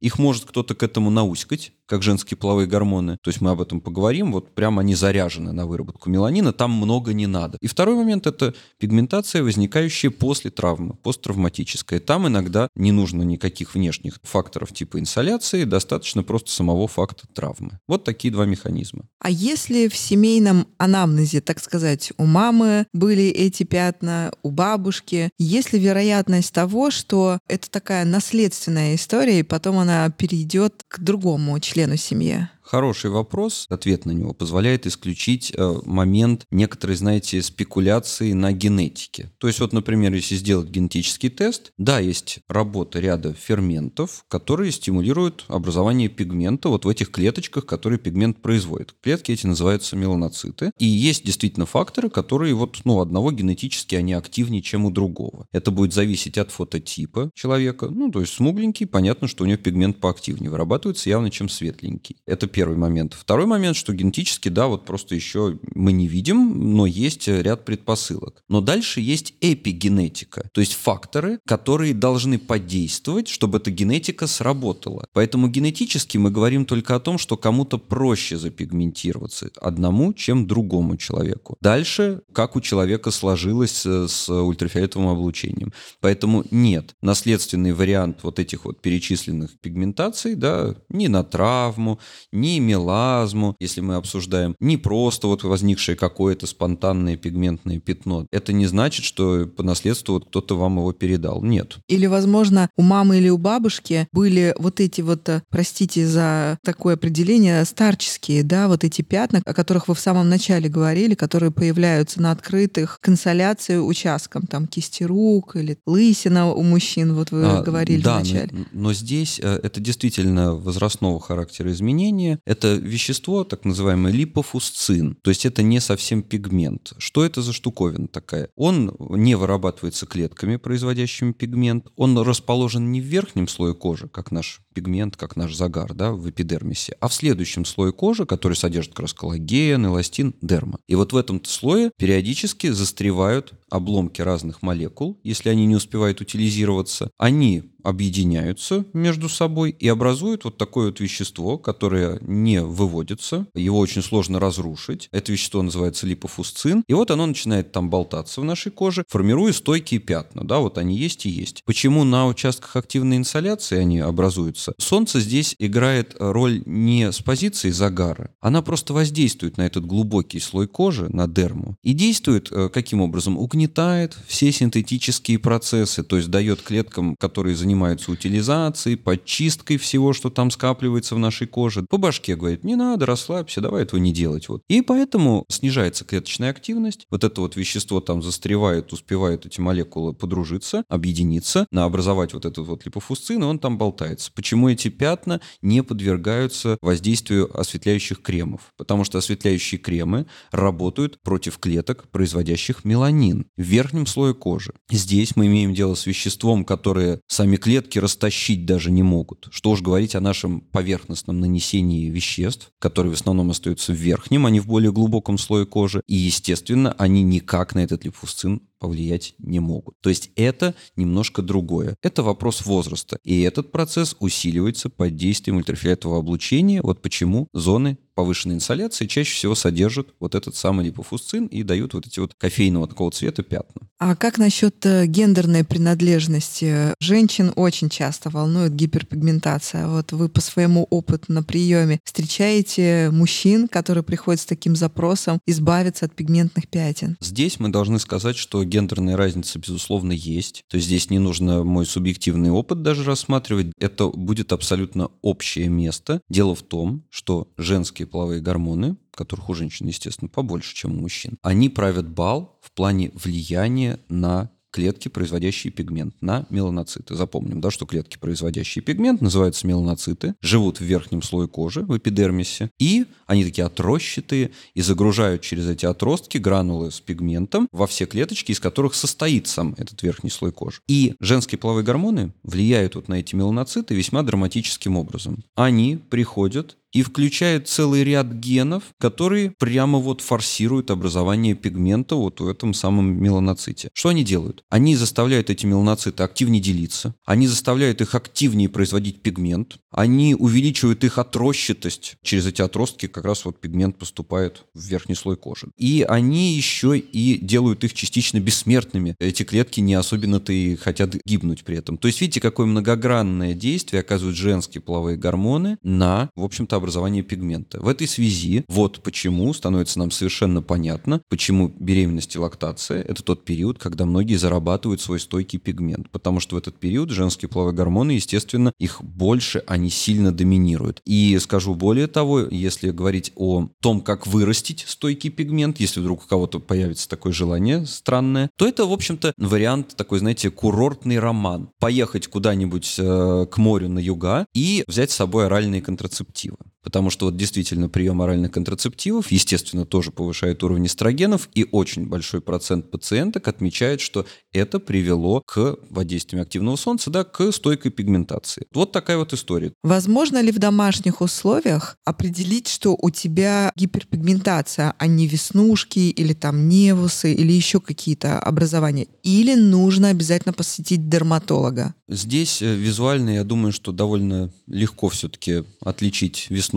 Их 0.00 0.18
может 0.18 0.44
кто-то 0.44 0.74
к 0.74 0.82
этому 0.82 1.10
науськать, 1.10 1.72
как 1.86 2.02
женские 2.02 2.36
половые 2.36 2.66
гормоны. 2.66 3.18
То 3.22 3.28
есть 3.30 3.40
мы 3.40 3.50
об 3.50 3.60
этом 3.60 3.80
поговорим. 3.80 4.32
Вот 4.32 4.54
прямо 4.54 4.80
они 4.80 4.94
заряжены 4.94 5.52
на 5.52 5.66
выработку 5.66 6.10
меланина, 6.10 6.52
там 6.52 6.72
много 6.72 7.12
не 7.12 7.26
надо. 7.26 7.58
И 7.60 7.66
второй 7.66 7.94
момент– 7.96 8.26
это 8.28 8.54
пигментация, 8.78 9.42
возникающая 9.42 10.10
после 10.10 10.50
травмы, 10.50 10.94
посттравматическая. 10.94 12.00
Там 12.00 12.26
иногда 12.26 12.68
не 12.74 12.92
нужно 12.92 13.22
никаких 13.22 13.74
внешних 13.74 14.18
факторов 14.22 14.72
типа 14.72 14.98
инсоляции, 15.00 15.64
достаточно 15.64 16.22
просто 16.22 16.50
самого 16.50 16.88
факта 16.88 17.26
травмы. 17.32 17.78
Вот 17.86 18.04
такие 18.04 18.32
два 18.32 18.46
механизма. 18.46 19.04
А 19.20 19.30
если 19.30 19.88
в 19.88 19.96
семейном 19.96 20.66
анамнезе, 20.78 21.40
так 21.40 21.60
сказать, 21.60 22.12
у 22.18 22.26
мамы 22.26 22.86
были 22.92 23.24
эти 23.24 23.62
пятна, 23.62 24.32
у 24.42 24.50
бабушки, 24.50 25.30
есть 25.38 25.72
ли 25.72 25.78
вероятность 25.78 26.52
того, 26.52 26.90
что 26.90 27.38
это 27.48 27.70
такая 27.70 28.04
наследственная 28.04 28.94
история, 28.94 29.40
и 29.40 29.44
потом 29.44 29.78
она 29.78 30.10
перейдет 30.10 30.84
к 30.88 30.98
другому 31.00 31.58
члену 31.60 31.75
члену 31.76 31.98
семьи? 31.98 32.48
Хороший 32.66 33.10
вопрос. 33.10 33.66
Ответ 33.68 34.06
на 34.06 34.10
него 34.10 34.32
позволяет 34.32 34.88
исключить 34.88 35.52
э, 35.54 35.74
момент 35.84 36.46
некоторой, 36.50 36.96
знаете, 36.96 37.40
спекуляции 37.40 38.32
на 38.32 38.52
генетике. 38.52 39.30
То 39.38 39.46
есть 39.46 39.60
вот, 39.60 39.72
например, 39.72 40.12
если 40.12 40.34
сделать 40.34 40.68
генетический 40.68 41.28
тест, 41.28 41.70
да, 41.78 42.00
есть 42.00 42.40
работа 42.48 42.98
ряда 42.98 43.34
ферментов, 43.34 44.24
которые 44.26 44.72
стимулируют 44.72 45.44
образование 45.46 46.08
пигмента 46.08 46.68
вот 46.68 46.84
в 46.84 46.88
этих 46.88 47.12
клеточках, 47.12 47.66
которые 47.66 48.00
пигмент 48.00 48.42
производит. 48.42 48.96
Клетки 49.00 49.30
эти 49.30 49.46
называются 49.46 49.94
меланоциты. 49.94 50.72
И 50.76 50.86
есть 50.86 51.24
действительно 51.24 51.66
факторы, 51.66 52.10
которые 52.10 52.54
вот, 52.54 52.80
ну, 52.84 53.00
одного 53.00 53.30
генетически 53.30 53.94
они 53.94 54.12
активнее, 54.12 54.60
чем 54.60 54.86
у 54.86 54.90
другого. 54.90 55.46
Это 55.52 55.70
будет 55.70 55.94
зависеть 55.94 56.36
от 56.36 56.50
фототипа 56.50 57.30
человека. 57.32 57.86
Ну, 57.86 58.10
то 58.10 58.20
есть 58.22 58.32
смугленький, 58.32 58.86
понятно, 58.86 59.28
что 59.28 59.44
у 59.44 59.46
него 59.46 59.58
пигмент 59.58 60.00
поактивнее 60.00 60.50
вырабатывается 60.50 61.08
явно, 61.08 61.30
чем 61.30 61.48
светленький. 61.48 62.16
Это 62.26 62.48
первый 62.56 62.78
момент. 62.78 63.12
Второй 63.12 63.44
момент, 63.44 63.76
что 63.76 63.92
генетически, 63.92 64.48
да, 64.48 64.66
вот 64.66 64.86
просто 64.86 65.14
еще 65.14 65.58
мы 65.74 65.92
не 65.92 66.08
видим, 66.08 66.74
но 66.74 66.86
есть 66.86 67.28
ряд 67.28 67.66
предпосылок. 67.66 68.42
Но 68.48 68.62
дальше 68.62 69.02
есть 69.02 69.34
эпигенетика, 69.42 70.48
то 70.54 70.62
есть 70.62 70.72
факторы, 70.72 71.38
которые 71.46 71.92
должны 71.92 72.38
подействовать, 72.38 73.28
чтобы 73.28 73.58
эта 73.58 73.70
генетика 73.70 74.26
сработала. 74.26 75.04
Поэтому 75.12 75.48
генетически 75.48 76.16
мы 76.16 76.30
говорим 76.30 76.64
только 76.64 76.94
о 76.94 77.00
том, 77.00 77.18
что 77.18 77.36
кому-то 77.36 77.76
проще 77.76 78.38
запигментироваться 78.38 79.50
одному, 79.60 80.14
чем 80.14 80.46
другому 80.46 80.96
человеку. 80.96 81.56
Дальше, 81.60 82.22
как 82.32 82.56
у 82.56 82.62
человека 82.62 83.10
сложилось 83.10 83.84
э, 83.84 84.06
с 84.08 84.30
ультрафиолетовым 84.32 85.08
облучением. 85.08 85.74
Поэтому 86.00 86.42
нет, 86.50 86.94
наследственный 87.02 87.72
вариант 87.72 88.20
вот 88.22 88.38
этих 88.38 88.64
вот 88.64 88.80
перечисленных 88.80 89.60
пигментаций, 89.60 90.36
да, 90.36 90.74
ни 90.88 91.08
на 91.08 91.22
травму, 91.22 92.00
ни 92.32 92.45
ни 92.46 92.60
мелазму, 92.60 93.56
если 93.60 93.80
мы 93.80 93.96
обсуждаем, 93.96 94.54
не 94.60 94.76
просто 94.76 95.26
вот 95.26 95.42
возникшее 95.42 95.96
какое-то 95.96 96.46
спонтанное 96.46 97.16
пигментное 97.16 97.80
пятно. 97.80 98.26
Это 98.30 98.52
не 98.52 98.66
значит, 98.66 99.04
что 99.04 99.46
по 99.46 99.62
наследству 99.62 100.14
вот 100.14 100.26
кто-то 100.26 100.56
вам 100.56 100.78
его 100.78 100.92
передал. 100.92 101.42
Нет. 101.42 101.78
Или, 101.88 102.06
возможно, 102.06 102.68
у 102.76 102.82
мамы 102.82 103.18
или 103.18 103.28
у 103.28 103.38
бабушки 103.38 104.08
были 104.12 104.54
вот 104.58 104.80
эти 104.80 105.00
вот, 105.00 105.28
э, 105.28 105.42
простите 105.50 106.06
за 106.06 106.58
такое 106.62 106.94
определение, 106.94 107.64
старческие, 107.64 108.42
да, 108.42 108.68
вот 108.68 108.84
эти 108.84 109.02
пятна, 109.02 109.42
о 109.44 109.54
которых 109.54 109.88
вы 109.88 109.94
в 109.94 110.00
самом 110.00 110.28
начале 110.28 110.68
говорили, 110.68 111.14
которые 111.14 111.50
появляются 111.50 112.20
на 112.22 112.30
открытых 112.30 112.98
консоляции 113.00 113.76
участкам, 113.76 114.46
там 114.46 114.66
кисти 114.66 115.02
рук 115.02 115.56
или 115.56 115.78
лысина 115.86 116.52
у 116.52 116.62
мужчин, 116.62 117.14
вот 117.14 117.30
вы 117.32 117.44
а, 117.44 117.62
говорили 117.62 118.02
да, 118.02 118.16
вначале. 118.16 118.50
Но, 118.52 118.64
но 118.72 118.92
здесь 118.92 119.40
э, 119.42 119.60
это 119.62 119.80
действительно 119.80 120.54
возрастного 120.54 121.20
характера 121.20 121.70
изменения, 121.72 122.35
это 122.44 122.74
вещество, 122.74 123.44
так 123.44 123.64
называемый 123.64 124.12
липофусцин, 124.12 125.16
то 125.22 125.30
есть 125.30 125.46
это 125.46 125.62
не 125.62 125.80
совсем 125.80 126.22
пигмент. 126.22 126.92
Что 126.98 127.24
это 127.24 127.42
за 127.42 127.52
штуковина 127.52 128.08
такая? 128.08 128.48
Он 128.56 128.94
не 128.98 129.34
вырабатывается 129.34 130.06
клетками, 130.06 130.56
производящими 130.56 131.32
пигмент, 131.32 131.86
он 131.96 132.18
расположен 132.18 132.90
не 132.92 133.00
в 133.00 133.04
верхнем 133.04 133.48
слое 133.48 133.74
кожи, 133.74 134.08
как 134.08 134.30
наш 134.30 134.60
пигмент, 134.74 135.16
как 135.16 135.36
наш 135.36 135.54
загар, 135.54 135.94
да, 135.94 136.12
в 136.12 136.28
эпидермисе, 136.28 136.96
а 137.00 137.08
в 137.08 137.14
следующем 137.14 137.64
слое 137.64 137.92
кожи, 137.92 138.26
который 138.26 138.54
содержит 138.54 138.92
как 138.92 139.00
раз 139.00 139.14
коллаген, 139.14 139.86
эластин, 139.86 140.34
дерма. 140.42 140.78
И 140.86 140.94
вот 140.94 141.12
в 141.12 141.16
этом 141.16 141.42
слое 141.44 141.90
периодически 141.96 142.68
застревают 142.68 143.54
обломки 143.70 144.20
разных 144.20 144.62
молекул, 144.62 145.18
если 145.22 145.48
они 145.48 145.66
не 145.66 145.76
успевают 145.76 146.20
утилизироваться. 146.20 147.10
Они 147.18 147.72
объединяются 147.86 148.84
между 148.92 149.28
собой 149.28 149.70
и 149.70 149.88
образуют 149.88 150.44
вот 150.44 150.58
такое 150.58 150.86
вот 150.86 151.00
вещество, 151.00 151.56
которое 151.56 152.18
не 152.20 152.60
выводится, 152.60 153.46
его 153.54 153.78
очень 153.78 154.02
сложно 154.02 154.40
разрушить. 154.40 155.08
Это 155.12 155.30
вещество 155.30 155.62
называется 155.62 156.06
липофусцин, 156.06 156.82
и 156.88 156.94
вот 156.94 157.10
оно 157.10 157.26
начинает 157.26 157.70
там 157.70 157.88
болтаться 157.88 158.40
в 158.40 158.44
нашей 158.44 158.72
коже, 158.72 159.04
формируя 159.08 159.52
стойкие 159.52 160.00
пятна, 160.00 160.44
да, 160.44 160.58
вот 160.58 160.78
они 160.78 160.96
есть 160.96 161.26
и 161.26 161.30
есть. 161.30 161.62
Почему 161.64 162.02
на 162.02 162.26
участках 162.26 162.74
активной 162.74 163.18
инсоляции 163.18 163.78
они 163.78 164.00
образуются? 164.00 164.74
Солнце 164.78 165.20
здесь 165.20 165.54
играет 165.58 166.16
роль 166.18 166.62
не 166.66 167.12
с 167.12 167.22
позиции 167.22 167.70
загара, 167.70 168.30
она 168.40 168.62
просто 168.62 168.94
воздействует 168.94 169.58
на 169.58 169.62
этот 169.62 169.86
глубокий 169.86 170.40
слой 170.40 170.66
кожи, 170.66 171.08
на 171.10 171.28
дерму, 171.28 171.76
и 171.84 171.92
действует 171.92 172.50
э, 172.50 172.68
каким 172.68 173.00
образом? 173.00 173.38
Угнетает 173.38 174.16
все 174.26 174.50
синтетические 174.50 175.38
процессы, 175.38 176.02
то 176.02 176.16
есть 176.16 176.30
дает 176.30 176.62
клеткам, 176.62 177.14
которые 177.16 177.54
занимаются 177.54 177.75
занимаются 177.76 178.10
утилизацией, 178.10 178.96
подчисткой 178.96 179.76
всего, 179.76 180.14
что 180.14 180.30
там 180.30 180.50
скапливается 180.50 181.14
в 181.14 181.18
нашей 181.18 181.46
коже. 181.46 181.84
По 181.90 181.98
башке 181.98 182.34
говорит, 182.34 182.64
не 182.64 182.74
надо, 182.74 183.04
расслабься, 183.04 183.60
давай 183.60 183.82
этого 183.82 184.00
не 184.00 184.14
делать. 184.14 184.48
Вот. 184.48 184.62
И 184.68 184.80
поэтому 184.80 185.44
снижается 185.50 186.04
клеточная 186.06 186.50
активность, 186.50 187.06
вот 187.10 187.22
это 187.22 187.42
вот 187.42 187.56
вещество 187.56 188.00
там 188.00 188.22
застревает, 188.22 188.92
успевают 188.94 189.44
эти 189.44 189.60
молекулы 189.60 190.14
подружиться, 190.14 190.84
объединиться, 190.88 191.66
наобразовать 191.70 192.32
вот 192.32 192.46
этот 192.46 192.66
вот 192.66 192.86
липофусцин, 192.86 193.42
и 193.42 193.46
он 193.46 193.58
там 193.58 193.76
болтается. 193.76 194.30
Почему 194.34 194.70
эти 194.70 194.88
пятна 194.88 195.42
не 195.60 195.82
подвергаются 195.82 196.78
воздействию 196.80 197.50
осветляющих 197.58 198.22
кремов? 198.22 198.72
Потому 198.78 199.04
что 199.04 199.18
осветляющие 199.18 199.78
кремы 199.78 200.26
работают 200.50 201.20
против 201.22 201.58
клеток, 201.58 202.08
производящих 202.10 202.86
меланин 202.86 203.46
в 203.58 203.62
верхнем 203.62 204.06
слое 204.06 204.32
кожи. 204.32 204.72
Здесь 204.90 205.36
мы 205.36 205.46
имеем 205.46 205.74
дело 205.74 205.94
с 205.94 206.06
веществом, 206.06 206.64
которое 206.64 207.20
сами 207.26 207.56
клетки 207.66 207.98
растащить 207.98 208.64
даже 208.64 208.92
не 208.92 209.02
могут. 209.02 209.48
Что 209.50 209.70
уж 209.70 209.82
говорить 209.82 210.14
о 210.14 210.20
нашем 210.20 210.60
поверхностном 210.60 211.40
нанесении 211.40 212.08
веществ, 212.08 212.70
которые 212.78 213.10
в 213.10 213.16
основном 213.16 213.50
остаются 213.50 213.92
в 213.92 213.96
верхнем, 213.96 214.46
а 214.46 214.50
не 214.50 214.60
в 214.60 214.68
более 214.68 214.92
глубоком 214.92 215.36
слое 215.36 215.66
кожи. 215.66 216.00
И, 216.06 216.14
естественно, 216.14 216.94
они 216.96 217.24
никак 217.24 217.74
на 217.74 217.80
этот 217.80 218.04
липфусцин 218.04 218.62
повлиять 218.78 219.34
не 219.38 219.60
могут. 219.60 219.94
То 220.00 220.10
есть 220.10 220.30
это 220.36 220.74
немножко 220.96 221.42
другое. 221.42 221.96
Это 222.02 222.22
вопрос 222.22 222.64
возраста. 222.64 223.18
И 223.24 223.40
этот 223.42 223.72
процесс 223.72 224.16
усиливается 224.20 224.90
под 224.90 225.16
действием 225.16 225.56
ультрафиолетового 225.56 226.20
облучения. 226.20 226.82
Вот 226.82 227.02
почему 227.02 227.48
зоны 227.52 227.98
повышенной 228.16 228.54
инсоляции 228.56 229.06
чаще 229.06 229.34
всего 229.34 229.54
содержат 229.54 230.08
вот 230.18 230.34
этот 230.34 230.56
самый 230.56 230.86
липофусцин 230.86 231.46
и 231.46 231.62
дают 231.62 231.94
вот 231.94 232.06
эти 232.06 232.18
вот 232.18 232.32
кофейного 232.38 232.88
такого 232.88 233.12
цвета 233.12 233.42
пятна. 233.42 233.82
А 233.98 234.16
как 234.16 234.38
насчет 234.38 234.84
э, 234.84 235.06
гендерной 235.06 235.64
принадлежности? 235.64 236.94
Женщин 236.98 237.52
очень 237.56 237.88
часто 237.90 238.30
волнует 238.30 238.74
гиперпигментация. 238.74 239.86
Вот 239.86 240.12
вы 240.12 240.28
по 240.28 240.40
своему 240.40 240.86
опыту 240.90 241.32
на 241.32 241.42
приеме 241.42 242.00
встречаете 242.04 243.10
мужчин, 243.12 243.68
которые 243.68 244.02
приходят 244.02 244.40
с 244.40 244.46
таким 244.46 244.76
запросом 244.76 245.38
избавиться 245.46 246.06
от 246.06 246.14
пигментных 246.14 246.68
пятен? 246.68 247.16
Здесь 247.20 247.60
мы 247.60 247.68
должны 247.68 247.98
сказать, 247.98 248.36
что 248.36 248.64
гендерная 248.66 249.16
разница, 249.16 249.58
безусловно, 249.58 250.12
есть. 250.12 250.64
То 250.68 250.76
есть 250.76 250.86
здесь 250.86 251.10
не 251.10 251.18
нужно 251.18 251.64
мой 251.64 251.86
субъективный 251.86 252.50
опыт 252.50 252.82
даже 252.82 253.04
рассматривать. 253.04 253.72
Это 253.78 254.08
будет 254.08 254.52
абсолютно 254.52 255.10
общее 255.22 255.68
место. 255.68 256.20
Дело 256.28 256.54
в 256.54 256.62
том, 256.62 257.04
что 257.10 257.48
женские 257.56 258.06
половые 258.06 258.40
гормоны 258.40 258.96
которых 259.16 259.48
у 259.48 259.54
женщин, 259.54 259.86
естественно, 259.86 260.28
побольше, 260.28 260.74
чем 260.74 260.92
у 260.92 261.00
мужчин, 261.00 261.38
они 261.42 261.68
правят 261.68 262.08
бал 262.08 262.58
в 262.60 262.70
плане 262.70 263.10
влияния 263.14 263.98
на 264.08 264.50
клетки, 264.76 265.08
производящие 265.08 265.72
пигмент, 265.72 266.14
на 266.20 266.44
меланоциты. 266.50 267.14
Запомним, 267.14 267.62
да, 267.62 267.70
что 267.70 267.86
клетки, 267.86 268.18
производящие 268.18 268.82
пигмент, 268.82 269.22
называются 269.22 269.66
меланоциты, 269.66 270.34
живут 270.42 270.80
в 270.80 270.84
верхнем 270.84 271.22
слое 271.22 271.48
кожи, 271.48 271.80
в 271.80 271.96
эпидермисе, 271.96 272.70
и 272.78 273.06
они 273.26 273.46
такие 273.46 273.64
отрощатые 273.64 274.50
и 274.74 274.82
загружают 274.82 275.40
через 275.40 275.66
эти 275.66 275.86
отростки 275.86 276.36
гранулы 276.36 276.90
с 276.90 277.00
пигментом 277.00 277.68
во 277.72 277.86
все 277.86 278.04
клеточки, 278.04 278.52
из 278.52 278.60
которых 278.60 278.94
состоит 278.94 279.46
сам 279.46 279.74
этот 279.78 280.02
верхний 280.02 280.28
слой 280.28 280.52
кожи. 280.52 280.82
И 280.86 281.14
женские 281.20 281.58
половые 281.58 281.82
гормоны 281.82 282.34
влияют 282.42 282.96
вот 282.96 283.08
на 283.08 283.14
эти 283.14 283.34
меланоциты 283.34 283.94
весьма 283.94 284.22
драматическим 284.22 284.98
образом. 284.98 285.42
Они 285.54 285.96
приходят 285.96 286.76
и 286.96 287.02
включает 287.02 287.68
целый 287.68 288.04
ряд 288.04 288.32
генов, 288.32 288.82
которые 288.98 289.50
прямо 289.58 289.98
вот 289.98 290.22
форсируют 290.22 290.90
образование 290.90 291.54
пигмента 291.54 292.14
вот 292.14 292.40
в 292.40 292.48
этом 292.48 292.72
самом 292.72 293.22
меланоците. 293.22 293.90
Что 293.92 294.08
они 294.08 294.24
делают? 294.24 294.64
Они 294.70 294.96
заставляют 294.96 295.50
эти 295.50 295.66
меланоциты 295.66 296.22
активнее 296.22 296.62
делиться, 296.62 297.14
они 297.26 297.48
заставляют 297.48 298.00
их 298.00 298.14
активнее 298.14 298.70
производить 298.70 299.20
пигмент, 299.20 299.76
они 299.90 300.34
увеличивают 300.34 301.04
их 301.04 301.18
отрощатость. 301.18 302.16
Через 302.22 302.46
эти 302.46 302.62
отростки 302.62 303.08
как 303.08 303.26
раз 303.26 303.44
вот 303.44 303.60
пигмент 303.60 303.98
поступает 303.98 304.64
в 304.72 304.82
верхний 304.82 305.14
слой 305.14 305.36
кожи. 305.36 305.68
И 305.76 306.02
они 306.08 306.54
еще 306.54 306.98
и 306.98 307.38
делают 307.38 307.84
их 307.84 307.92
частично 307.92 308.40
бессмертными. 308.40 309.16
Эти 309.18 309.42
клетки 309.42 309.80
не 309.80 309.94
особенно-то 309.94 310.52
и 310.52 310.76
хотят 310.76 311.14
гибнуть 311.26 311.64
при 311.64 311.76
этом. 311.76 311.98
То 311.98 312.08
есть 312.08 312.22
видите, 312.22 312.40
какое 312.40 312.66
многогранное 312.66 313.52
действие 313.52 314.00
оказывают 314.00 314.36
женские 314.36 314.80
половые 314.80 315.18
гормоны 315.18 315.76
на, 315.82 316.30
в 316.34 316.44
общем-то, 316.44 316.76
образование 316.86 317.22
пигмента. 317.22 317.80
В 317.80 317.88
этой 317.88 318.06
связи 318.06 318.64
вот 318.68 319.02
почему 319.02 319.52
становится 319.52 319.98
нам 319.98 320.12
совершенно 320.12 320.62
понятно, 320.62 321.20
почему 321.28 321.72
беременность 321.78 322.36
и 322.36 322.38
лактация– 322.38 323.02
это 323.08 323.24
тот 323.24 323.44
период, 323.44 323.78
когда 323.78 324.06
многие 324.06 324.36
зарабатывают 324.36 325.00
свой 325.00 325.18
стойкий 325.18 325.58
пигмент. 325.58 326.08
Потому 326.10 326.38
что 326.38 326.54
в 326.54 326.58
этот 326.58 326.78
период 326.78 327.10
женские 327.10 327.48
половые 327.48 327.74
гормоны, 327.74 328.12
естественно, 328.12 328.72
их 328.78 329.02
больше, 329.02 329.64
они 329.66 329.90
сильно 329.90 330.30
доминируют. 330.30 331.00
И 331.04 331.36
скажу 331.40 331.74
более 331.74 332.06
того, 332.06 332.40
если 332.40 332.90
говорить 332.90 333.32
о 333.34 333.68
том, 333.80 334.00
как 334.00 334.26
вырастить 334.26 334.84
стойкий 334.86 335.30
пигмент, 335.30 335.80
если 335.80 336.00
вдруг 336.00 336.24
у 336.24 336.28
кого-то 336.28 336.60
появится 336.60 337.08
такое 337.08 337.32
желание 337.32 337.84
странное, 337.86 338.48
то 338.56 338.66
это, 338.68 338.86
в 338.86 338.92
общем-то, 338.92 339.34
вариант 339.38 339.96
такой, 339.96 340.20
знаете, 340.20 340.50
курортный 340.50 341.18
роман. 341.18 341.70
Поехать 341.80 342.28
куда-нибудь 342.28 342.94
э, 342.98 343.46
к 343.50 343.58
морю 343.58 343.88
на 343.88 343.98
юга 343.98 344.46
и 344.54 344.84
взять 344.86 345.10
с 345.10 345.16
собой 345.16 345.46
оральные 345.46 345.82
контрацептивы. 345.82 346.58
Потому 346.86 347.10
что 347.10 347.26
вот 347.26 347.36
действительно 347.36 347.88
прием 347.88 348.22
оральных 348.22 348.52
контрацептивов, 348.52 349.32
естественно, 349.32 349.84
тоже 349.84 350.12
повышает 350.12 350.62
уровень 350.62 350.86
эстрогенов, 350.86 351.48
и 351.52 351.66
очень 351.72 352.06
большой 352.06 352.40
процент 352.40 352.92
пациенток 352.92 353.48
отмечает, 353.48 354.00
что 354.00 354.24
это 354.52 354.78
привело 354.78 355.42
к 355.44 355.78
воздействию 355.90 356.42
активного 356.42 356.76
солнца, 356.76 357.10
да, 357.10 357.24
к 357.24 357.50
стойкой 357.50 357.90
пигментации. 357.90 358.66
Вот 358.72 358.92
такая 358.92 359.18
вот 359.18 359.32
история. 359.32 359.72
Возможно 359.82 360.40
ли 360.40 360.52
в 360.52 360.60
домашних 360.60 361.22
условиях 361.22 361.96
определить, 362.04 362.68
что 362.68 362.96
у 363.02 363.10
тебя 363.10 363.72
гиперпигментация, 363.74 364.94
а 364.96 365.06
не 365.08 365.26
веснушки 365.26 365.98
или 365.98 366.34
там 366.34 366.68
невусы 366.68 367.34
или 367.34 367.50
еще 367.50 367.80
какие-то 367.80 368.38
образования? 368.38 369.08
Или 369.24 369.56
нужно 369.56 370.10
обязательно 370.10 370.52
посетить 370.52 371.08
дерматолога? 371.08 371.96
Здесь 372.08 372.62
э, 372.62 372.76
визуально, 372.76 373.30
я 373.30 373.42
думаю, 373.42 373.72
что 373.72 373.90
довольно 373.90 374.52
легко 374.68 375.08
все-таки 375.08 375.64
отличить 375.80 376.46
веснушки 376.48 376.75